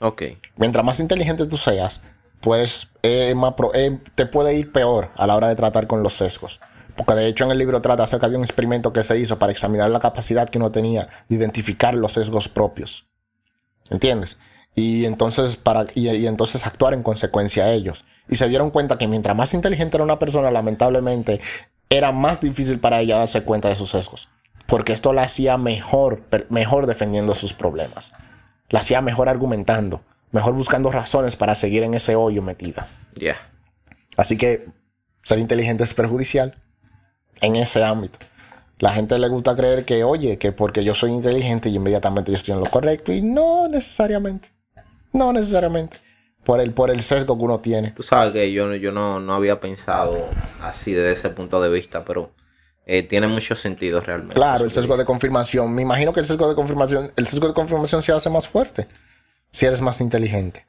Ok. 0.01 0.23
Mientras 0.57 0.85
más 0.85 1.01
inteligente 1.01 1.47
tú 1.47 1.57
seas, 1.57 2.01
pues 2.41 2.89
eh, 3.03 3.35
más 3.37 3.55
pro- 3.55 3.75
eh, 3.75 3.99
te 4.15 4.27
puede 4.27 4.55
ir 4.55 4.73
peor 4.73 5.11
a 5.17 5.27
la 5.27 5.37
hora 5.37 5.49
de 5.49 5.57
tratar 5.57 5.87
con 5.87 6.03
los 6.03 6.15
sesgos. 6.15 6.61
Porque 6.97 7.15
de 7.15 7.27
hecho 7.29 7.45
en 7.45 7.53
el 7.53 7.59
libro 7.59 7.81
trata 7.81 8.03
acerca 8.03 8.29
de 8.29 8.37
un 8.37 8.43
experimento 8.43 8.93
que 8.93 9.05
se 9.05 9.17
hizo 9.19 9.39
para 9.39 9.53
examinar 9.53 9.91
la 9.91 10.01
capacidad 10.01 10.49
que 10.49 10.59
uno 10.59 10.73
tenía 10.73 11.09
de 11.29 11.37
identificar 11.37 11.95
los 11.95 12.13
sesgos 12.13 12.49
propios. 12.49 13.07
¿Entiendes? 13.91 14.37
Y 14.75 15.07
entonces, 15.07 15.57
para, 15.57 15.87
y, 15.95 16.09
y 16.09 16.27
entonces 16.27 16.65
actuar 16.67 16.95
en 16.95 17.03
consecuencia 17.03 17.65
a 17.65 17.73
ellos. 17.73 18.05
Y 18.29 18.37
se 18.37 18.49
dieron 18.49 18.71
cuenta 18.71 18.99
que 18.99 19.09
mientras 19.09 19.37
más 19.37 19.55
inteligente 19.55 19.97
era 19.97 20.05
una 20.05 20.19
persona, 20.19 20.51
lamentablemente, 20.51 21.41
era 21.91 22.13
más 22.13 22.41
difícil 22.41 22.79
para 22.79 23.01
ella 23.01 23.19
darse 23.19 23.43
cuenta 23.43 23.69
de 23.69 23.77
sus 23.77 23.91
sesgos. 23.91 24.29
Porque 24.67 24.93
esto 24.93 25.13
la 25.13 25.23
hacía 25.23 25.57
mejor, 25.57 26.23
mejor 26.51 26.87
defendiendo 26.87 27.35
sus 27.35 27.55
problemas. 27.55 28.13
La 28.69 28.81
hacía 28.81 29.01
mejor 29.01 29.29
argumentando, 29.29 30.03
mejor 30.31 30.53
buscando 30.53 30.91
razones 30.91 31.37
para 31.37 31.55
seguir 31.55 31.83
en 31.83 31.95
ese 31.95 32.17
hoyo 32.17 32.43
metida. 32.43 32.87
Ya. 33.15 33.51
Así 34.17 34.37
que 34.37 34.67
ser 35.23 35.39
inteligente 35.39 35.85
es 35.85 35.95
perjudicial 35.95 36.57
en 37.41 37.57
ese 37.57 37.83
ámbito. 37.83 38.19
La 38.79 38.93
gente 38.93 39.19
le 39.19 39.29
gusta 39.29 39.57
creer 39.57 39.85
que, 39.85 40.05
oye, 40.05 40.39
que 40.39 40.53
porque 40.53 40.85
yo 40.85 40.95
soy 40.95 41.13
inteligente 41.13 41.69
y 41.69 41.77
inmediatamente 41.77 42.31
yo 42.31 42.37
estoy 42.37 42.55
en 42.55 42.61
lo 42.61 42.67
correcto. 42.67 43.13
Y 43.13 43.23
no 43.23 43.69
necesariamente. 43.69 44.51
No 45.19 45.33
necesariamente. 45.33 45.99
Por 46.45 46.61
el, 46.61 46.73
por 46.73 46.91
el 46.91 47.03
sesgo 47.03 47.37
que 47.37 47.45
uno 47.45 47.59
tiene. 47.59 47.91
Tú 47.91 48.03
sabes 48.03 48.33
que 48.33 48.51
yo, 48.53 48.75
yo 48.75 48.91
no, 48.91 49.21
no 49.21 49.35
había 49.35 49.61
pensado 49.61 50.25
así 50.63 50.95
desde 50.95 51.13
ese 51.13 51.29
punto 51.31 51.61
de 51.61 51.69
vista, 51.69 52.05
pero 52.05 52.31
eh, 52.87 53.03
tiene 53.03 53.29
mucho 53.29 53.55
sentido 53.55 54.01
realmente. 54.01 54.35
Claro, 54.35 54.65
el 54.65 54.71
sesgo 54.71 54.97
de 54.97 55.05
confirmación. 55.05 55.75
Me 55.75 55.83
imagino 55.83 56.15
que 56.15 56.21
el 56.21 56.27
sesgo 56.27 56.49
de 56.49 56.55
confirmación, 56.55 57.13
el 57.17 57.27
sesgo 57.27 57.49
de 57.49 57.53
confirmación 57.53 58.03
se 58.03 58.13
hace 58.13 58.31
más 58.31 58.47
fuerte 58.49 58.87
si 59.53 59.67
eres 59.67 59.81
más 59.81 60.01
inteligente. 60.01 60.67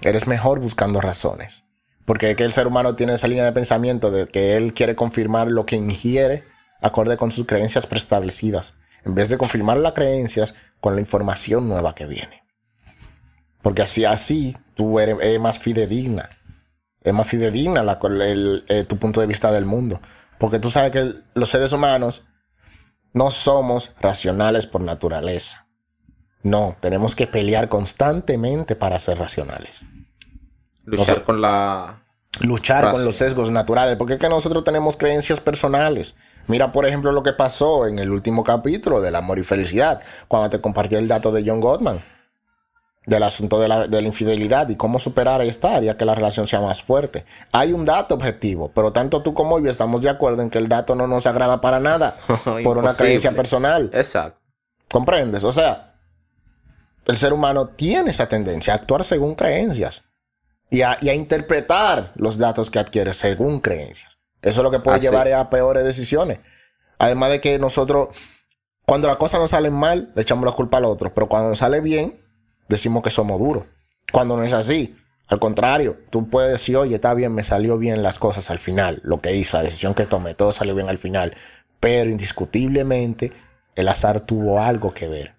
Eres 0.00 0.26
mejor 0.26 0.58
buscando 0.58 1.00
razones. 1.00 1.64
Porque 2.04 2.32
es 2.32 2.36
que 2.36 2.44
el 2.44 2.52
ser 2.52 2.66
humano 2.66 2.96
tiene 2.96 3.14
esa 3.14 3.28
línea 3.28 3.44
de 3.44 3.52
pensamiento 3.52 4.10
de 4.10 4.26
que 4.26 4.56
él 4.56 4.74
quiere 4.74 4.96
confirmar 4.96 5.48
lo 5.48 5.66
que 5.66 5.76
ingiere 5.76 6.44
acorde 6.80 7.16
con 7.16 7.30
sus 7.30 7.46
creencias 7.46 7.86
preestablecidas, 7.86 8.74
en 9.04 9.14
vez 9.14 9.28
de 9.28 9.38
confirmar 9.38 9.76
las 9.76 9.92
creencias 9.92 10.54
con 10.80 10.96
la 10.96 11.00
información 11.00 11.68
nueva 11.68 11.94
que 11.94 12.06
viene. 12.06 12.42
Porque 13.62 13.82
así, 13.82 14.04
así 14.04 14.56
tú 14.74 14.98
eres, 14.98 15.16
eres 15.20 15.40
más 15.40 15.58
fidedigna. 15.58 16.28
Es 17.00 17.14
más 17.14 17.26
fidedigna 17.26 17.82
la- 17.82 17.98
el- 18.02 18.64
eh, 18.68 18.84
tu 18.84 18.96
punto 18.96 19.20
de 19.20 19.26
vista 19.26 19.50
del 19.52 19.64
mundo. 19.64 20.00
Porque 20.38 20.58
tú 20.58 20.70
sabes 20.70 20.90
que 20.90 21.14
los 21.34 21.48
seres 21.48 21.72
humanos 21.72 22.22
no 23.12 23.30
somos 23.30 23.92
racionales 24.00 24.66
por 24.66 24.80
naturaleza. 24.80 25.66
No, 26.42 26.76
tenemos 26.80 27.14
que 27.14 27.26
pelear 27.28 27.68
constantemente 27.68 28.74
para 28.74 28.98
ser 28.98 29.18
racionales. 29.18 29.84
Luchar 30.84 31.22
con 31.22 31.40
la... 31.40 32.02
Luchar 32.40 32.90
con 32.90 33.04
los 33.04 33.14
sesgos 33.16 33.50
naturales, 33.50 33.96
porque 33.96 34.14
es 34.14 34.18
que 34.18 34.28
nosotros 34.28 34.64
tenemos 34.64 34.96
creencias 34.96 35.38
personales. 35.40 36.16
Mira, 36.48 36.72
por 36.72 36.86
ejemplo, 36.86 37.12
lo 37.12 37.22
que 37.22 37.34
pasó 37.34 37.86
en 37.86 37.98
el 37.98 38.10
último 38.10 38.42
capítulo 38.42 39.00
del 39.00 39.14
amor 39.14 39.38
y 39.38 39.44
felicidad, 39.44 40.00
cuando 40.28 40.50
te 40.50 40.60
compartí 40.60 40.94
el 40.96 41.06
dato 41.06 41.30
de 41.30 41.44
John 41.46 41.60
Gottman, 41.60 42.02
del 43.06 43.22
asunto 43.22 43.58
de 43.60 43.68
la, 43.68 43.86
de 43.88 44.00
la 44.00 44.08
infidelidad 44.08 44.68
y 44.68 44.76
cómo 44.76 45.00
superar 45.00 45.40
esta 45.42 45.74
área, 45.74 45.96
que 45.96 46.04
la 46.04 46.14
relación 46.14 46.46
sea 46.46 46.60
más 46.60 46.82
fuerte. 46.82 47.24
Hay 47.52 47.72
un 47.72 47.84
dato 47.84 48.14
objetivo, 48.14 48.70
pero 48.72 48.92
tanto 48.92 49.22
tú 49.22 49.34
como 49.34 49.58
yo 49.58 49.70
estamos 49.70 50.02
de 50.02 50.10
acuerdo 50.10 50.42
en 50.42 50.50
que 50.50 50.58
el 50.58 50.68
dato 50.68 50.94
no 50.94 51.06
nos 51.06 51.26
agrada 51.26 51.60
para 51.60 51.80
nada 51.80 52.16
por 52.64 52.78
una 52.78 52.94
creencia 52.94 53.32
personal. 53.32 53.90
Exacto. 53.92 54.40
¿Comprendes? 54.88 55.42
O 55.42 55.52
sea, 55.52 55.94
el 57.06 57.16
ser 57.16 57.32
humano 57.32 57.68
tiene 57.68 58.10
esa 58.10 58.28
tendencia 58.28 58.72
a 58.72 58.76
actuar 58.76 59.04
según 59.04 59.34
creencias 59.34 60.02
y 60.70 60.82
a, 60.82 60.96
y 61.00 61.08
a 61.08 61.14
interpretar 61.14 62.12
los 62.14 62.38
datos 62.38 62.70
que 62.70 62.78
adquiere 62.78 63.14
según 63.14 63.60
creencias. 63.60 64.18
Eso 64.40 64.60
es 64.60 64.64
lo 64.64 64.70
que 64.70 64.80
puede 64.80 64.98
Así. 64.98 65.06
llevar 65.06 65.32
a 65.32 65.50
peores 65.50 65.84
decisiones. 65.84 66.40
Además 66.98 67.30
de 67.30 67.40
que 67.40 67.58
nosotros, 67.58 68.08
cuando 68.86 69.08
las 69.08 69.16
cosas 69.16 69.40
nos 69.40 69.50
salen 69.50 69.72
mal, 69.72 70.12
le 70.14 70.22
echamos 70.22 70.44
la 70.44 70.52
culpa 70.52 70.76
al 70.76 70.84
otro, 70.84 71.12
pero 71.12 71.28
cuando 71.28 71.50
nos 71.50 71.58
sale 71.58 71.80
bien, 71.80 72.21
decimos 72.72 73.02
que 73.02 73.10
somos 73.10 73.38
duros. 73.38 73.64
Cuando 74.12 74.36
no 74.36 74.42
es 74.42 74.52
así, 74.52 74.96
al 75.28 75.38
contrario, 75.38 75.98
tú 76.10 76.28
puedes 76.28 76.52
decir, 76.52 76.76
oye, 76.76 76.96
está 76.96 77.14
bien, 77.14 77.34
me 77.34 77.44
salió 77.44 77.78
bien 77.78 78.02
las 78.02 78.18
cosas 78.18 78.50
al 78.50 78.58
final, 78.58 79.00
lo 79.04 79.18
que 79.20 79.34
hice, 79.34 79.56
la 79.56 79.62
decisión 79.62 79.94
que 79.94 80.06
tomé, 80.06 80.34
todo 80.34 80.52
salió 80.52 80.74
bien 80.74 80.88
al 80.88 80.98
final, 80.98 81.34
pero 81.80 82.10
indiscutiblemente 82.10 83.32
el 83.74 83.88
azar 83.88 84.20
tuvo 84.20 84.60
algo 84.60 84.92
que 84.92 85.08
ver. 85.08 85.34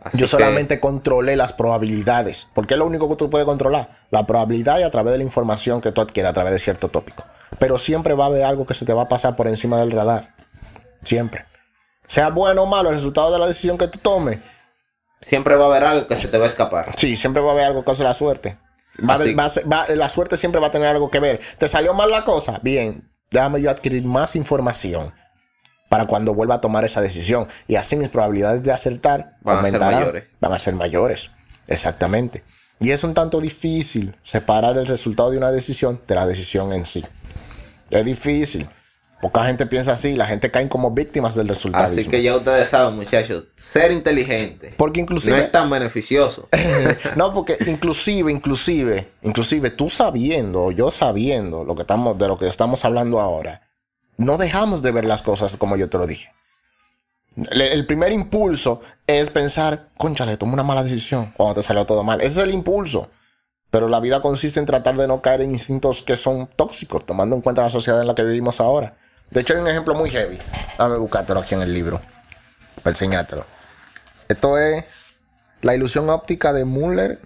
Así 0.00 0.16
Yo 0.18 0.24
que- 0.26 0.28
solamente 0.28 0.78
controlé 0.78 1.34
las 1.34 1.52
probabilidades, 1.52 2.46
porque 2.54 2.74
es 2.74 2.78
lo 2.78 2.86
único 2.86 3.08
que 3.08 3.16
tú 3.16 3.28
puedes 3.28 3.46
controlar, 3.46 3.90
la 4.10 4.24
probabilidad 4.26 4.78
y 4.78 4.82
a 4.84 4.90
través 4.90 5.12
de 5.12 5.18
la 5.18 5.24
información 5.24 5.80
que 5.80 5.90
tú 5.90 6.00
adquieres 6.00 6.30
a 6.30 6.32
través 6.34 6.52
de 6.52 6.58
cierto 6.60 6.88
tópico. 6.88 7.24
Pero 7.58 7.78
siempre 7.78 8.14
va 8.14 8.24
a 8.24 8.28
haber 8.28 8.44
algo 8.44 8.64
que 8.64 8.74
se 8.74 8.84
te 8.86 8.92
va 8.92 9.02
a 9.02 9.08
pasar 9.08 9.34
por 9.34 9.48
encima 9.48 9.80
del 9.80 9.90
radar. 9.90 10.34
Siempre. 11.02 11.44
Sea 12.06 12.30
bueno 12.30 12.62
o 12.62 12.66
malo 12.66 12.90
el 12.90 12.94
resultado 12.94 13.32
de 13.32 13.38
la 13.38 13.46
decisión 13.48 13.76
que 13.76 13.88
tú 13.88 13.98
tomes, 13.98 14.38
Siempre 15.20 15.56
va 15.56 15.64
a 15.64 15.68
haber 15.68 15.84
algo 15.84 16.06
que 16.06 16.16
se 16.16 16.28
te 16.28 16.38
va 16.38 16.44
a 16.44 16.48
escapar. 16.48 16.94
sí, 16.96 17.16
siempre 17.16 17.42
va 17.42 17.50
a 17.50 17.52
haber 17.52 17.64
algo 17.66 17.80
que 17.80 17.86
cause 17.86 18.04
la 18.04 18.14
suerte. 18.14 18.56
Va 19.00 19.12
a 19.12 19.16
haber- 19.16 19.28
Así- 19.28 19.34
va 19.34 19.44
a 19.44 19.48
ser- 19.48 19.72
va- 19.72 19.86
la 19.94 20.08
suerte 20.08 20.36
siempre 20.36 20.60
va 20.60 20.68
a 20.68 20.70
tener 20.72 20.88
algo 20.88 21.10
que 21.10 21.20
ver. 21.20 21.40
¿Te 21.58 21.68
salió 21.68 21.94
mal 21.94 22.10
la 22.10 22.24
cosa? 22.24 22.58
Bien, 22.62 23.08
déjame 23.30 23.60
yo 23.60 23.70
adquirir 23.70 24.04
más 24.04 24.34
información 24.36 25.12
para 25.88 26.06
cuando 26.06 26.34
vuelva 26.34 26.56
a 26.56 26.60
tomar 26.60 26.84
esa 26.84 27.00
decisión. 27.00 27.48
Y 27.66 27.76
así 27.76 27.96
mis 27.96 28.08
probabilidades 28.08 28.62
de 28.62 28.72
acertar 28.72 29.36
Van 29.42 29.58
a 29.64 29.70
ser 29.70 29.80
mayores. 29.80 30.24
Van 30.40 30.52
a 30.52 30.58
ser 30.58 30.74
mayores. 30.74 31.30
Exactamente. 31.66 32.42
Y 32.80 32.90
es 32.92 33.02
un 33.04 33.14
tanto 33.14 33.40
difícil 33.40 34.16
separar 34.22 34.76
el 34.78 34.86
resultado 34.86 35.30
de 35.30 35.38
una 35.38 35.50
decisión 35.50 36.00
de 36.06 36.14
la 36.14 36.26
decisión 36.26 36.72
en 36.72 36.86
sí. 36.86 37.04
Es 37.90 38.04
difícil. 38.04 38.68
Poca 39.20 39.44
gente 39.44 39.66
piensa 39.66 39.92
así. 39.92 40.14
La 40.14 40.26
gente 40.26 40.50
cae 40.50 40.68
como 40.68 40.92
víctimas 40.92 41.34
del 41.34 41.48
resultado. 41.48 41.84
Así 41.84 42.06
que 42.06 42.22
ya 42.22 42.36
ustedes 42.36 42.68
saben, 42.68 42.94
muchachos, 42.94 43.44
ser 43.56 43.90
inteligente 43.90 44.74
Porque 44.76 45.00
no 45.00 45.04
inclusive... 45.04 45.38
es 45.38 45.50
tan 45.50 45.68
beneficioso. 45.68 46.48
no, 47.16 47.34
porque 47.34 47.56
inclusive, 47.66 48.30
inclusive, 48.30 49.08
inclusive 49.22 49.70
tú 49.70 49.90
sabiendo, 49.90 50.66
o 50.66 50.70
yo 50.70 50.90
sabiendo 50.92 51.64
lo 51.64 51.74
que 51.74 51.82
estamos, 51.82 52.16
de 52.16 52.28
lo 52.28 52.36
que 52.38 52.46
estamos 52.46 52.84
hablando 52.84 53.18
ahora, 53.20 53.62
no 54.16 54.36
dejamos 54.38 54.82
de 54.82 54.92
ver 54.92 55.04
las 55.06 55.22
cosas 55.22 55.56
como 55.56 55.76
yo 55.76 55.88
te 55.88 55.98
lo 55.98 56.06
dije. 56.06 56.30
Le- 57.34 57.72
El 57.72 57.86
primer 57.86 58.12
impulso 58.12 58.80
es 59.06 59.30
pensar, 59.30 59.88
conchale, 59.96 60.36
tomé 60.36 60.54
una 60.54 60.62
mala 60.62 60.82
decisión 60.84 61.32
cuando 61.36 61.54
te 61.56 61.62
salió 61.62 61.84
todo 61.86 62.02
mal. 62.04 62.20
Ese 62.20 62.40
es 62.40 62.46
el 62.48 62.54
impulso. 62.54 63.10
Pero 63.70 63.88
la 63.88 64.00
vida 64.00 64.22
consiste 64.22 64.58
en 64.60 64.64
tratar 64.66 64.96
de 64.96 65.06
no 65.06 65.20
caer 65.20 65.42
en 65.42 65.50
instintos 65.50 66.02
que 66.02 66.16
son 66.16 66.46
tóxicos, 66.56 67.04
tomando 67.04 67.36
en 67.36 67.42
cuenta 67.42 67.60
la 67.62 67.68
sociedad 67.68 68.00
en 68.00 68.06
la 68.06 68.14
que 68.14 68.24
vivimos 68.24 68.60
ahora. 68.60 68.96
De 69.30 69.40
hecho, 69.40 69.54
hay 69.54 69.60
un 69.60 69.68
ejemplo 69.68 69.94
muy 69.94 70.10
heavy. 70.10 70.38
Dame 70.78 70.96
buscártelo 70.96 71.40
aquí 71.40 71.54
en 71.54 71.62
el 71.62 71.72
libro. 71.74 72.00
Para 72.82 72.90
enseñártelo. 72.90 73.44
Esto 74.28 74.58
es 74.58 74.84
la 75.62 75.74
ilusión 75.74 76.08
óptica 76.10 76.52
de 76.52 76.64
Muller. 76.64 77.20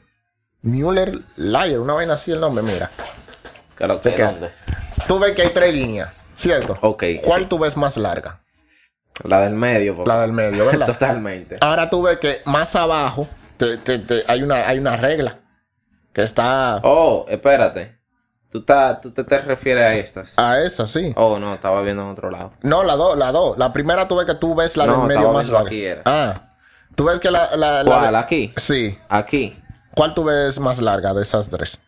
Muller 0.62 1.18
Liar, 1.36 1.78
una 1.80 1.94
vaina 1.94 2.14
así 2.14 2.32
el 2.32 2.40
nombre, 2.40 2.62
mira. 2.62 2.90
Claro 3.76 4.00
que 4.00 4.10
¿De 4.10 4.14
qué? 4.14 4.22
dónde? 4.22 4.50
Tú 5.08 5.18
ves 5.18 5.32
que 5.34 5.42
hay 5.42 5.50
tres 5.50 5.74
líneas, 5.74 6.10
¿cierto? 6.36 6.78
Ok, 6.82 7.04
¿Cuál 7.24 7.42
sí. 7.42 7.46
tú 7.48 7.58
ves 7.58 7.76
más 7.76 7.96
larga? 7.96 8.40
La 9.24 9.40
del 9.40 9.54
medio, 9.54 9.96
porque- 9.96 10.08
La 10.08 10.20
del 10.20 10.32
medio, 10.32 10.64
¿verdad? 10.66 10.86
Totalmente. 10.92 11.56
Ahora 11.60 11.90
tú 11.90 12.02
ves 12.02 12.18
que 12.18 12.40
más 12.44 12.74
abajo 12.76 13.26
te- 13.56 13.76
te- 13.78 13.98
te- 13.98 14.24
hay, 14.28 14.42
una, 14.42 14.68
hay 14.68 14.78
una 14.78 14.96
regla 14.96 15.38
que 16.12 16.22
está 16.22 16.80
Oh, 16.84 17.26
espérate. 17.28 17.98
¿Tú, 18.52 18.62
te, 18.62 19.24
te 19.24 19.38
refieres 19.38 19.82
a 19.82 19.94
estas? 19.94 20.32
a 20.36 20.60
esa, 20.60 20.86
sí. 20.86 21.14
Oh, 21.16 21.38
no, 21.38 21.54
estaba 21.54 21.80
viendo 21.80 22.02
en 22.02 22.10
otro 22.10 22.30
lado. 22.30 22.52
No, 22.62 22.84
la 22.84 22.96
dos, 22.96 23.16
la 23.16 23.32
dos. 23.32 23.56
La 23.56 23.72
primera 23.72 24.06
tú 24.06 24.16
ves 24.16 24.26
que 24.26 24.34
tú 24.34 24.54
ves 24.54 24.76
la 24.76 24.84
No, 24.84 24.98
del 25.06 25.16
medio 25.16 25.32
más 25.32 25.48
larga. 25.48 25.66
aquí 25.68 25.82
era. 25.84 26.02
Ah, 26.04 26.42
tú 26.94 27.04
ves 27.04 27.18
que 27.18 27.30
la... 27.30 27.56
la, 27.56 27.82
la 27.82 27.90
¿Cuál? 27.90 28.12
de- 28.12 28.18
¿Aquí? 28.18 28.52
Sí. 28.58 28.98
Aquí. 29.08 29.58
¿Cuál 29.94 30.12
tú 30.12 30.24
ves 30.24 30.60
más 30.60 30.80
larga 30.82 31.14
de 31.14 31.22
esas 31.22 31.48
tres? 31.48 31.78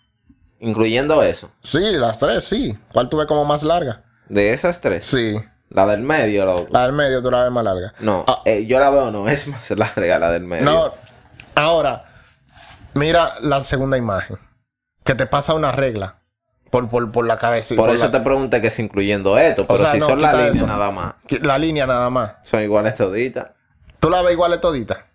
Incluyendo 0.58 1.22
eso. 1.22 1.50
Sí, 1.62 1.92
las 1.98 2.18
tres, 2.18 2.44
sí. 2.44 2.78
¿Cuál 2.94 3.10
tú 3.10 3.18
ves 3.18 3.26
como 3.26 3.44
más 3.44 3.62
larga? 3.62 4.02
De 4.30 4.54
esas 4.54 4.80
tres. 4.80 5.04
Sí. 5.04 5.36
La 5.68 5.84
del 5.86 6.00
medio, 6.00 6.46
loco. 6.46 6.68
La 6.70 6.84
del 6.84 6.92
medio 6.92 7.22
tú 7.22 7.30
la 7.30 7.42
ves 7.42 7.52
más 7.52 7.64
larga. 7.64 7.92
No, 8.00 8.24
Ah. 8.26 8.40
eh, 8.46 8.64
yo 8.64 8.78
la 8.78 8.88
veo, 8.88 9.10
no, 9.10 9.28
es 9.28 9.46
más 9.48 9.68
larga 9.72 10.18
la 10.18 10.30
del 10.30 10.44
medio. 10.44 10.64
No, 10.64 10.92
ahora, 11.54 12.04
mira 12.94 13.34
la 13.42 13.60
segunda 13.60 13.98
imagen. 13.98 14.38
Que 15.04 15.14
te 15.14 15.26
pasa 15.26 15.52
una 15.52 15.70
regla 15.72 16.20
por, 16.74 16.88
por, 16.88 17.12
por 17.12 17.24
la 17.24 17.36
cabeza. 17.36 17.76
Por 17.76 17.90
eso 17.90 18.10
te 18.10 18.18
pregunté 18.18 18.60
que 18.60 18.66
es 18.66 18.78
incluyendo 18.80 19.38
esto, 19.38 19.64
pero 19.64 19.78
sea, 19.78 19.92
si 19.92 19.98
no, 19.98 20.06
son 20.06 20.20
la 20.20 20.32
línea 20.32 20.48
eso. 20.50 20.66
nada 20.66 20.90
más, 20.90 21.14
La 21.42 21.56
línea 21.56 21.86
nada 21.86 22.10
más. 22.10 22.34
son 22.42 22.62
iguales 22.62 22.96
toditas. 22.96 23.46
¿Tú 24.00 24.10
la 24.10 24.22
ves 24.22 24.32
igual 24.32 24.50
de 24.50 24.58
todita? 24.58 25.06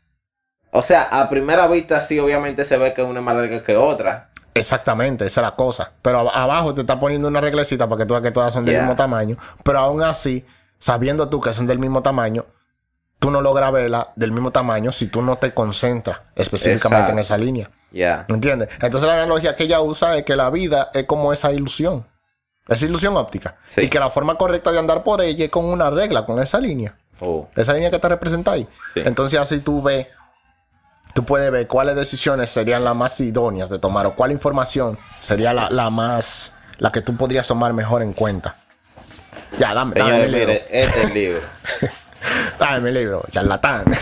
O 0.72 0.82
sea, 0.82 1.04
a 1.12 1.30
primera 1.30 1.68
vista 1.68 2.00
sí, 2.00 2.18
obviamente 2.18 2.64
se 2.64 2.78
ve 2.78 2.94
que 2.94 3.04
una 3.04 3.20
es 3.20 3.26
más 3.26 3.36
larga 3.36 3.62
que 3.64 3.76
otra. 3.76 4.30
Exactamente, 4.54 5.26
esa 5.26 5.42
es 5.42 5.44
la 5.48 5.56
cosa. 5.56 5.92
Pero 6.02 6.22
ab- 6.22 6.32
abajo 6.34 6.74
te 6.74 6.82
está 6.82 6.98
poniendo 6.98 7.28
una 7.28 7.42
reglecita 7.42 7.90
para 7.90 8.00
que 8.00 8.06
tú 8.06 8.14
veas 8.14 8.24
que 8.24 8.32
todas 8.32 8.54
son 8.54 8.64
del 8.64 8.76
Yeah. 8.76 8.84
mismo 8.84 8.96
tamaño. 8.96 9.36
Pero 9.64 9.80
aún 9.80 10.02
así, 10.02 10.46
sabiendo 10.80 11.28
tú 11.28 11.42
que 11.42 11.52
son 11.52 11.68
del 11.68 11.78
mismo 11.80 12.02
tamaño, 12.02 12.46
tú 13.20 13.32
no 13.32 13.42
logras 13.42 13.72
verla 13.74 14.14
del 14.16 14.32
mismo 14.32 14.52
tamaño 14.52 14.92
si 14.94 15.08
tú 15.08 15.22
no 15.22 15.36
te 15.38 15.54
concentras 15.54 16.22
específicamente 16.36 17.12
en 17.12 17.20
esa 17.20 17.38
línea. 17.38 17.70
Ya. 17.92 18.26
¿Entiendes? 18.28 18.70
Entonces 18.82 19.08
la 19.08 19.16
analogía 19.16 19.56
que 19.56 19.64
ella 19.64 19.82
usa 19.82 20.18
es 20.18 20.24
que 20.24 20.36
la 20.36 20.50
vida 20.50 20.90
es 20.94 21.06
como 21.06 21.34
esa 21.34 21.52
ilusión. 21.52 22.06
Esa 22.68 22.86
ilusión 22.86 23.18
óptica. 23.18 23.56
Sí. 23.74 23.82
Y 23.82 23.90
que 23.90 24.00
la 24.00 24.10
forma 24.10 24.36
correcta 24.36 24.72
de 24.72 24.80
andar 24.80 25.04
por 25.04 25.22
ella 25.22 25.46
es 25.46 25.52
con 25.52 25.66
una 25.66 25.90
regla, 25.90 26.26
con 26.26 26.42
esa 26.42 26.60
línea. 26.60 26.96
Oh, 27.22 27.50
Esa 27.56 27.74
línea 27.74 27.92
que 27.92 28.00
te 28.00 28.08
representa 28.08 28.52
ahí. 28.52 28.68
Sí. 28.94 29.02
Entonces 29.04 29.40
así 29.40 29.60
tú 29.60 29.82
ves, 29.82 30.08
tú 31.14 31.26
puedes 31.26 31.52
ver 31.52 31.68
cuáles 31.68 31.96
decisiones 31.96 32.50
serían 32.50 32.84
las 32.84 32.96
más 32.96 33.20
idóneas 33.20 33.70
de 33.70 33.80
tomar 33.80 34.06
o 34.06 34.16
cuál 34.16 34.32
información 34.32 34.98
sería 35.20 35.54
la, 35.54 35.70
la 35.70 35.90
más, 35.90 36.54
la 36.78 36.92
que 36.92 37.02
tú 37.02 37.18
podrías 37.18 37.48
tomar 37.48 37.74
mejor 37.74 38.04
en 38.04 38.14
cuenta. 38.14 38.56
Ya, 39.58 39.74
dame, 39.74 39.96
mi 40.02 40.12
libro. 40.12 40.30
mire, 40.30 40.66
este 40.70 41.00
es 41.00 41.06
el 41.08 41.14
libro. 41.14 41.42
Dame 42.60 42.80
mi 42.82 42.92
libro, 42.92 43.24
charlatán. 43.32 43.86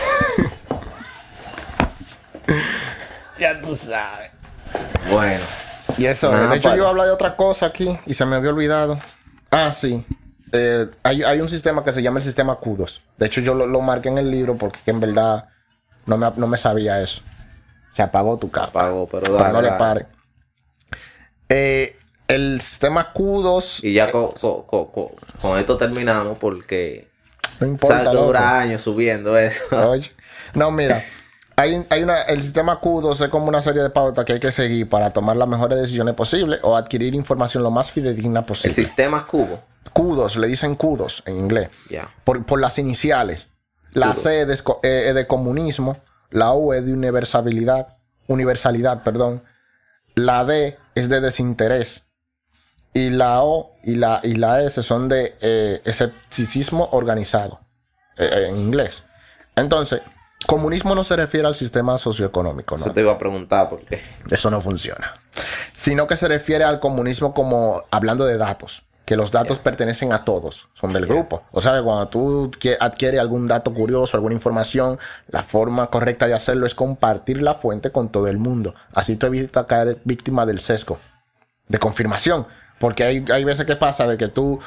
ya 3.38 3.60
tú 3.60 3.74
sabes. 3.74 4.30
Bueno, 5.10 5.44
Y 5.96 6.06
eso, 6.06 6.30
Nada, 6.30 6.50
de 6.50 6.56
hecho 6.56 6.64
para. 6.68 6.76
yo 6.76 6.80
iba 6.82 6.86
a 6.88 6.90
hablar 6.90 7.06
de 7.06 7.12
otra 7.12 7.34
cosa 7.36 7.66
aquí 7.66 7.98
y 8.06 8.14
se 8.14 8.24
me 8.26 8.36
había 8.36 8.50
olvidado. 8.50 9.00
Ah, 9.50 9.70
sí. 9.72 10.04
Eh, 10.52 10.86
hay, 11.02 11.22
hay 11.22 11.40
un 11.40 11.48
sistema 11.48 11.82
que 11.84 11.92
se 11.92 12.02
llama 12.02 12.18
el 12.18 12.24
sistema 12.24 12.56
CUDOS. 12.56 13.02
De 13.16 13.26
hecho 13.26 13.40
yo 13.40 13.54
lo, 13.54 13.66
lo 13.66 13.80
marqué 13.80 14.08
en 14.08 14.18
el 14.18 14.30
libro 14.30 14.56
porque 14.56 14.78
en 14.86 15.00
verdad 15.00 15.48
no 16.06 16.16
me, 16.16 16.30
no 16.36 16.46
me 16.46 16.58
sabía 16.58 17.00
eso. 17.00 17.22
Se 17.90 18.02
apagó 18.02 18.36
tu 18.38 18.50
capa. 18.50 18.66
apagó, 18.80 19.06
pero 19.08 19.22
Pero 19.22 19.34
dale, 19.38 19.52
no 19.52 19.62
le 19.62 19.72
pare. 19.72 20.06
Eh, 21.48 21.96
el 22.28 22.60
sistema 22.60 23.12
CUDOS 23.12 23.82
Y 23.84 23.94
ya 23.94 24.10
co- 24.10 24.34
co- 24.38 24.66
co- 24.66 24.92
co- 24.92 25.16
con 25.40 25.58
esto 25.58 25.78
terminamos 25.78 26.38
porque 26.38 27.08
no 27.60 27.66
importa. 27.66 27.98
que 28.00 28.04
loco. 28.04 28.26
dura 28.26 28.60
años 28.60 28.82
subiendo 28.82 29.36
eso. 29.38 29.64
Oye. 29.88 30.10
No, 30.54 30.70
mira. 30.70 31.02
Hay, 31.60 31.84
hay 31.90 32.02
una, 32.04 32.22
el 32.22 32.40
sistema 32.42 32.78
CUDOS 32.78 33.20
es 33.22 33.28
como 33.30 33.48
una 33.48 33.60
serie 33.60 33.82
de 33.82 33.90
pautas 33.90 34.24
que 34.24 34.34
hay 34.34 34.40
que 34.40 34.52
seguir 34.52 34.88
para 34.88 35.10
tomar 35.10 35.36
las 35.36 35.48
mejores 35.48 35.76
decisiones 35.78 36.14
posibles 36.14 36.60
o 36.62 36.76
adquirir 36.76 37.14
información 37.16 37.64
lo 37.64 37.70
más 37.72 37.90
fidedigna 37.90 38.40
El 38.40 38.46
posible. 38.46 38.74
sistema 38.76 39.26
cubo. 39.26 39.60
CUDOS, 39.92 40.36
le 40.36 40.46
dicen 40.46 40.76
CUDOS 40.76 41.24
en 41.26 41.36
inglés. 41.36 41.68
Por, 42.24 42.44
por 42.46 42.60
las 42.60 42.78
iniciales. 42.78 43.48
La. 43.92 44.14
C 44.14 44.42
es 44.42 44.46
de, 44.48 44.54
esco- 44.54 44.78
eh, 44.84 45.06
es 45.08 45.14
de 45.16 45.26
comunismo. 45.26 45.96
La 46.30 46.52
U 46.52 46.72
es 46.74 46.84
de 46.86 46.92
universalidad. 46.92 47.96
Universalidad, 48.28 49.02
perdón. 49.02 49.42
La 50.14 50.44
D 50.44 50.78
es 50.94 51.08
de 51.08 51.20
desinterés. 51.20 52.04
Y 52.94 53.10
la 53.10 53.42
O 53.42 53.72
y 53.82 53.96
la, 53.96 54.20
y 54.22 54.34
la 54.36 54.62
S 54.62 54.82
son 54.82 55.08
de 55.08 55.36
eh, 55.40 55.80
escepticismo 55.84 56.88
organizado. 56.92 57.60
eh, 58.16 58.46
en 58.48 58.56
inglés. 58.58 59.02
Entonces, 59.56 60.02
comunismo 60.46 60.94
no 60.94 61.04
se 61.04 61.16
refiere 61.16 61.46
al 61.46 61.54
sistema 61.54 61.98
socioeconómico, 61.98 62.76
¿no? 62.76 62.84
Eso 62.84 62.94
te 62.94 63.00
iba 63.00 63.12
a 63.12 63.18
preguntar 63.18 63.68
porque 63.68 64.00
Eso 64.30 64.50
no 64.50 64.60
funciona. 64.60 65.14
Sino 65.72 66.06
que 66.06 66.16
se 66.16 66.28
refiere 66.28 66.64
al 66.64 66.80
comunismo 66.80 67.34
como 67.34 67.82
hablando 67.90 68.24
de 68.24 68.36
datos. 68.36 68.82
Que 69.04 69.16
los 69.16 69.32
datos 69.32 69.58
pertenecen 69.58 70.12
a 70.12 70.26
todos, 70.26 70.68
son 70.74 70.92
del 70.92 71.06
grupo. 71.06 71.42
O 71.50 71.62
sea, 71.62 71.74
que 71.74 71.82
cuando 71.82 72.08
tú 72.08 72.50
adquieres 72.78 73.18
algún 73.18 73.48
dato 73.48 73.72
curioso, 73.72 74.18
alguna 74.18 74.34
información, 74.34 74.98
la 75.28 75.42
forma 75.42 75.86
correcta 75.86 76.26
de 76.26 76.34
hacerlo 76.34 76.66
es 76.66 76.74
compartir 76.74 77.40
la 77.40 77.54
fuente 77.54 77.90
con 77.90 78.10
todo 78.10 78.28
el 78.28 78.36
mundo. 78.36 78.74
Así 78.92 79.16
tú 79.16 79.24
evitas 79.24 79.64
caer 79.64 79.98
víctima 80.04 80.44
del 80.44 80.60
sesgo 80.60 80.98
de 81.68 81.78
confirmación. 81.78 82.46
Porque 82.78 83.04
hay, 83.04 83.24
hay 83.32 83.44
veces 83.44 83.64
que 83.64 83.76
pasa 83.76 84.06
de 84.06 84.18
que 84.18 84.28
tú 84.28 84.60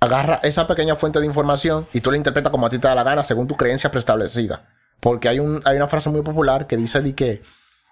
agarras 0.00 0.40
esa 0.44 0.66
pequeña 0.66 0.96
fuente 0.96 1.20
de 1.20 1.26
información 1.26 1.86
y 1.92 2.00
tú 2.00 2.10
la 2.10 2.16
interpretas 2.16 2.50
como 2.50 2.66
a 2.66 2.70
ti 2.70 2.78
te 2.78 2.88
da 2.88 2.94
la 2.94 3.02
gana 3.02 3.22
según 3.22 3.46
tu 3.46 3.56
creencia 3.56 3.90
preestablecida. 3.90 4.62
Porque 5.04 5.28
hay, 5.28 5.38
un, 5.38 5.60
hay 5.66 5.76
una 5.76 5.86
frase 5.86 6.08
muy 6.08 6.22
popular 6.22 6.66
que 6.66 6.78
dice 6.78 7.02
de 7.02 7.14
que, 7.14 7.42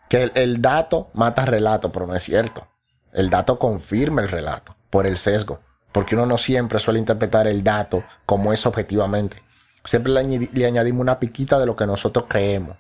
que 0.09 0.23
el, 0.23 0.33
el 0.35 0.63
dato 0.63 1.11
mata 1.13 1.45
relato, 1.45 1.93
pero 1.93 2.07
no 2.07 2.15
es 2.15 2.23
cierto. 2.23 2.67
El 3.13 3.29
dato 3.29 3.59
confirma 3.59 4.23
el 4.23 4.31
relato 4.31 4.75
por 4.89 5.07
el 5.07 5.19
sesgo. 5.19 5.61
Porque 5.93 6.15
uno 6.15 6.25
no 6.25 6.39
siempre 6.39 6.79
suele 6.79 6.99
interpretar 7.01 7.47
el 7.47 7.63
dato 7.63 8.03
como 8.25 8.55
es 8.55 8.65
objetivamente. 8.65 9.43
Siempre 9.85 10.11
le, 10.11 10.21
añadi- 10.23 10.51
le 10.55 10.65
añadimos 10.65 11.03
una 11.03 11.19
piquita 11.19 11.59
de 11.59 11.67
lo 11.67 11.77
que 11.77 11.85
nosotros 11.87 12.25
creemos. 12.31 12.79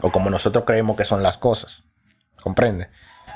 O 0.00 0.10
como 0.10 0.28
nosotros 0.28 0.64
creemos 0.66 0.96
que 0.96 1.04
son 1.04 1.22
las 1.22 1.38
cosas. 1.38 1.84
¿Comprende? 2.42 2.88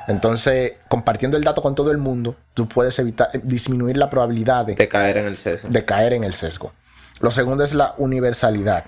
Entonces, 0.09 0.73
compartiendo 0.89 1.37
el 1.37 1.45
dato 1.45 1.63
con 1.63 1.77
todo 1.77 1.93
el 1.93 1.99
mundo, 1.99 2.35
tú 2.55 2.67
puedes 2.67 2.99
evitar, 2.99 3.31
disminuir 3.45 3.97
la 3.97 4.11
probabilidad 4.11 4.67
de, 4.67 4.75
de 4.75 4.89
caer 4.89 5.19
en 5.19 5.27
el 5.27 5.37
sesgo. 5.37 5.69
de 5.69 5.85
caer 5.85 6.15
en 6.15 6.25
el 6.25 6.35
sesgo. 6.35 6.73
Lo 7.21 7.31
segundo 7.31 7.63
es 7.63 7.75
la 7.75 7.95
universalidad. 7.99 8.87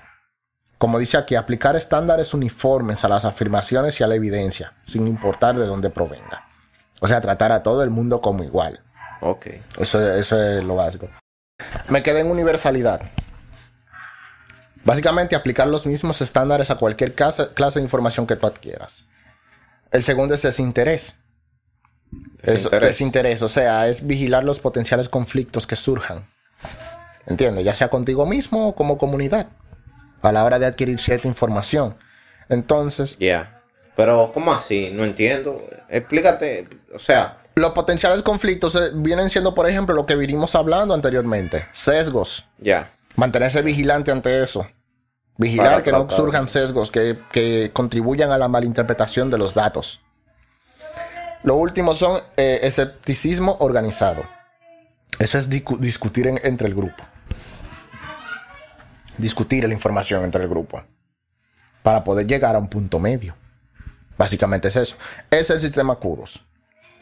Como 0.81 0.97
dice 0.97 1.15
aquí, 1.15 1.35
aplicar 1.35 1.75
estándares 1.75 2.33
uniformes 2.33 3.05
a 3.05 3.07
las 3.07 3.23
afirmaciones 3.23 3.99
y 3.99 4.03
a 4.03 4.07
la 4.07 4.15
evidencia, 4.15 4.73
sin 4.87 5.07
importar 5.07 5.55
de 5.55 5.67
dónde 5.67 5.91
provenga. 5.91 6.47
O 6.99 7.07
sea, 7.07 7.21
tratar 7.21 7.51
a 7.51 7.61
todo 7.61 7.83
el 7.83 7.91
mundo 7.91 8.19
como 8.19 8.43
igual. 8.43 8.79
Ok. 9.21 9.45
Eso, 9.77 10.01
eso 10.15 10.41
es 10.41 10.63
lo 10.63 10.73
básico. 10.73 11.07
Me 11.87 12.01
quedé 12.01 12.21
en 12.21 12.31
universalidad. 12.31 12.99
Básicamente, 14.83 15.35
aplicar 15.35 15.67
los 15.67 15.85
mismos 15.85 16.19
estándares 16.19 16.71
a 16.71 16.77
cualquier 16.77 17.13
clase 17.13 17.51
de 17.75 17.81
información 17.81 18.25
que 18.25 18.35
tú 18.35 18.47
adquieras. 18.47 19.05
El 19.91 20.01
segundo 20.01 20.33
es 20.33 20.41
desinterés. 20.41 21.13
Es 22.41 22.63
Desinterés. 22.63 22.87
desinterés, 22.89 23.41
o 23.43 23.49
sea, 23.49 23.87
es 23.87 24.07
vigilar 24.07 24.43
los 24.43 24.59
potenciales 24.59 25.09
conflictos 25.09 25.67
que 25.67 25.75
surjan. 25.75 26.25
¿Entiendes? 27.27 27.65
Ya 27.65 27.75
sea 27.75 27.89
contigo 27.91 28.25
mismo 28.25 28.69
o 28.69 28.75
como 28.75 28.97
comunidad. 28.97 29.47
A 30.21 30.31
la 30.31 30.43
hora 30.43 30.59
de 30.59 30.65
adquirir 30.65 30.99
cierta 30.99 31.27
información. 31.27 31.95
Entonces, 32.49 33.17
Ya. 33.19 33.57
Pero, 33.95 34.31
¿cómo 34.33 34.53
así? 34.53 34.89
No 34.93 35.03
entiendo. 35.03 35.67
Explícate. 35.89 36.67
O 36.95 36.99
sea, 36.99 37.39
los 37.55 37.71
potenciales 37.73 38.21
conflictos 38.23 38.73
eh, 38.75 38.91
vienen 38.93 39.29
siendo, 39.29 39.53
por 39.53 39.69
ejemplo, 39.69 39.93
lo 39.93 40.05
que 40.05 40.15
vinimos 40.15 40.55
hablando 40.55 40.93
anteriormente. 40.93 41.67
Sesgos. 41.73 42.47
ya. 42.57 42.91
Mantenerse 43.15 43.61
vigilante 43.61 44.09
ante 44.11 44.41
eso. 44.41 44.65
Vigilar 45.37 45.67
Para 45.71 45.83
que 45.83 45.91
no 45.91 46.09
surjan 46.09 46.47
sesgos 46.47 46.89
que, 46.89 47.19
que 47.33 47.71
contribuyan 47.73 48.31
a 48.31 48.37
la 48.37 48.47
malinterpretación 48.47 49.29
de 49.29 49.37
los 49.37 49.53
datos. 49.53 49.99
Lo 51.43 51.55
último 51.55 51.93
son 51.95 52.21
eh, 52.37 52.59
escepticismo 52.63 53.57
organizado. 53.59 54.23
Eso 55.19 55.37
es 55.37 55.49
discu- 55.49 55.77
discutir 55.79 56.27
en- 56.27 56.39
entre 56.43 56.67
el 56.67 56.75
grupo. 56.75 57.03
Discutir 59.21 59.67
la 59.67 59.73
información 59.73 60.23
entre 60.23 60.43
el 60.43 60.49
grupo. 60.49 60.83
Para 61.83 62.03
poder 62.03 62.27
llegar 62.27 62.55
a 62.55 62.59
un 62.59 62.67
punto 62.67 62.99
medio. 62.99 63.35
Básicamente 64.17 64.67
es 64.67 64.75
eso. 64.75 64.95
Es 65.29 65.49
el 65.49 65.59
sistema 65.59 65.95
CUDOS. 65.95 66.43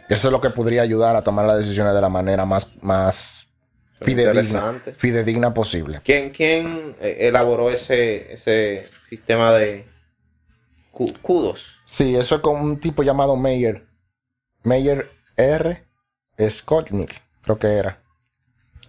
Eso 0.09 0.27
es 0.27 0.31
lo 0.31 0.41
que 0.41 0.49
podría 0.49 0.81
ayudar 0.81 1.15
a 1.15 1.23
tomar 1.23 1.45
las 1.45 1.59
decisiones 1.59 1.93
de 1.93 2.01
la 2.01 2.09
manera 2.09 2.45
más, 2.45 2.71
más 2.81 3.47
fidedigna, 4.01 4.81
fidedigna 4.97 5.53
posible. 5.53 6.01
¿Quién, 6.03 6.31
quién 6.31 6.95
eh, 6.99 7.17
elaboró 7.19 7.69
ese, 7.69 8.33
ese 8.33 8.87
sistema 9.09 9.53
de 9.53 9.85
cudos? 11.21 11.79
Sí, 11.85 12.15
eso 12.15 12.35
es 12.35 12.41
con 12.41 12.59
un 12.59 12.79
tipo 12.79 13.03
llamado 13.03 13.35
Meyer. 13.35 13.85
Meyer 14.63 15.11
R. 15.37 15.85
Skotnik, 16.49 17.21
creo 17.41 17.59
que 17.59 17.67
era. 17.67 18.01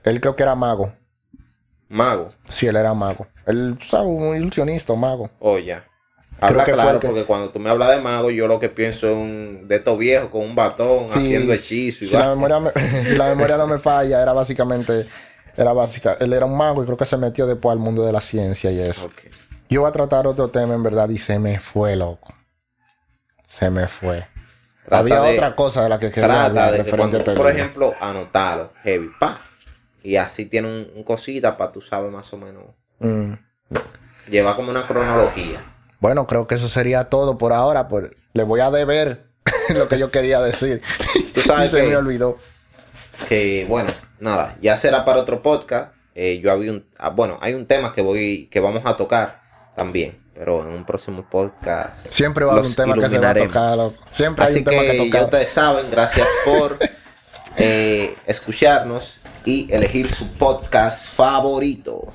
Él 0.04 0.20
creo 0.20 0.36
que 0.36 0.42
era 0.42 0.54
mago. 0.54 0.94
Mago. 1.90 2.29
Sí, 2.48 2.68
él 2.68 2.76
era 2.76 2.94
mago. 2.94 3.26
Él, 3.46 3.76
¿sabes? 3.83 4.07
Un 4.07 4.37
ilusionista, 4.37 4.94
mago. 4.94 5.29
Oh, 5.40 5.59
ya. 5.59 5.85
Habla 6.40 6.64
claro, 6.64 7.00
porque 7.00 7.24
cuando 7.24 7.50
tú 7.50 7.59
me 7.59 7.68
hablas 7.68 7.90
de 7.90 8.00
mago, 8.00 8.31
yo 8.31 8.46
lo 8.46 8.61
que 8.61 8.70
pienso 8.70 9.09
es 9.09 9.14
un 9.14 9.66
de 9.66 9.76
estos 9.76 9.98
viejos 9.98 10.31
con 10.31 10.42
un 10.42 10.55
batón 10.55 11.07
haciendo. 11.11 11.55
Si, 11.59 11.90
la 12.12 12.29
memoria 12.29 12.59
si 13.05 13.16
la 13.16 13.26
memoria 13.26 13.57
no 13.57 13.66
me 13.66 13.79
falla, 13.79 14.22
era 14.22 14.33
básicamente. 14.33 15.07
Era 15.57 15.72
básica. 15.72 16.16
Él 16.20 16.33
era 16.33 16.46
un 16.46 16.57
mago 16.57 16.83
y 16.83 16.87
creo 16.87 16.96
que 16.96 17.05
se 17.05 17.16
metió 17.16 17.44
después 17.44 17.72
al 17.72 17.81
mundo 17.81 18.07
de 18.07 18.12
la 18.12 18.20
ciencia 18.20 18.70
y 18.70 18.81
eso. 18.81 19.11
Yo 19.68 19.81
voy 19.81 19.90
a 19.90 19.92
tratar 19.92 20.29
otro 20.29 20.48
tema 20.48 20.74
en 20.74 20.83
verdad 20.83 21.09
y 21.11 21.18
se 21.18 21.40
me 21.40 21.59
fue, 21.59 21.96
loco. 21.96 22.33
Se 23.48 23.68
me 23.68 23.88
fue. 23.88 24.26
Había 24.88 25.22
otra 25.22 25.57
cosa 25.57 25.83
de 25.83 25.88
la 25.88 25.98
que 25.98 26.11
quería 26.12 26.46
hablar 26.46 26.72
de 26.72 26.85
Por 27.35 27.50
ejemplo, 27.50 27.94
anotarlo, 28.00 28.72
heavy, 28.85 29.11
pa. 29.18 29.49
Y 30.02 30.16
así 30.16 30.46
tiene 30.46 30.68
un, 30.94 31.04
cosita 31.04 31.56
para 31.56 31.72
tú 31.72 31.80
sabes 31.80 32.10
más 32.10 32.32
o 32.32 32.36
menos. 32.36 32.64
Mm. 32.98 33.32
Lleva 34.28 34.56
como 34.56 34.70
una 34.70 34.86
cronología. 34.86 35.62
Bueno, 36.00 36.26
creo 36.26 36.46
que 36.46 36.54
eso 36.54 36.68
sería 36.68 37.04
todo 37.04 37.36
por 37.38 37.52
ahora. 37.52 37.88
Pues 37.88 38.10
le 38.32 38.42
voy 38.44 38.60
a 38.60 38.70
deber 38.70 39.24
lo 39.74 39.88
que 39.88 39.98
yo 39.98 40.10
quería 40.10 40.40
decir. 40.40 40.82
Tú 41.34 41.40
sabes 41.42 41.70
se 41.72 41.82
me 41.82 41.96
olvidó. 41.96 42.38
Que 43.28 43.66
bueno, 43.68 43.90
nada, 44.18 44.56
ya 44.62 44.76
será 44.76 45.04
para 45.04 45.20
otro 45.20 45.42
podcast. 45.42 45.92
Eh, 46.14 46.40
yo 46.42 46.50
había 46.50 46.72
un, 46.72 46.86
ah, 46.98 47.10
bueno, 47.10 47.38
hay 47.40 47.54
un 47.54 47.66
tema 47.66 47.92
que 47.92 48.02
voy, 48.02 48.48
que 48.50 48.60
vamos 48.60 48.82
a 48.84 48.96
tocar 48.96 49.42
también, 49.76 50.18
pero 50.34 50.62
en 50.62 50.72
un 50.72 50.84
próximo 50.84 51.24
podcast. 51.28 51.94
Siempre 52.12 52.44
va 52.44 52.52
a 52.52 52.54
haber 52.54 52.66
un 52.66 52.74
tema 52.74 52.94
que 52.94 53.08
se 53.08 53.18
va 53.18 53.30
a 53.30 53.34
tocar. 53.34 53.78
Siempre 54.10 54.44
hay 54.44 54.56
un 54.56 54.64
tema 54.64 54.82
que, 54.82 54.94
tocar. 54.94 55.20
Ya 55.20 55.24
ustedes 55.24 55.50
saben, 55.50 55.90
gracias 55.90 56.26
por 56.44 56.78
eh, 57.56 58.16
escucharnos 58.26 59.19
y 59.44 59.72
elegir 59.72 60.12
su 60.12 60.26
podcast 60.29 61.09
favorito. 61.09 62.14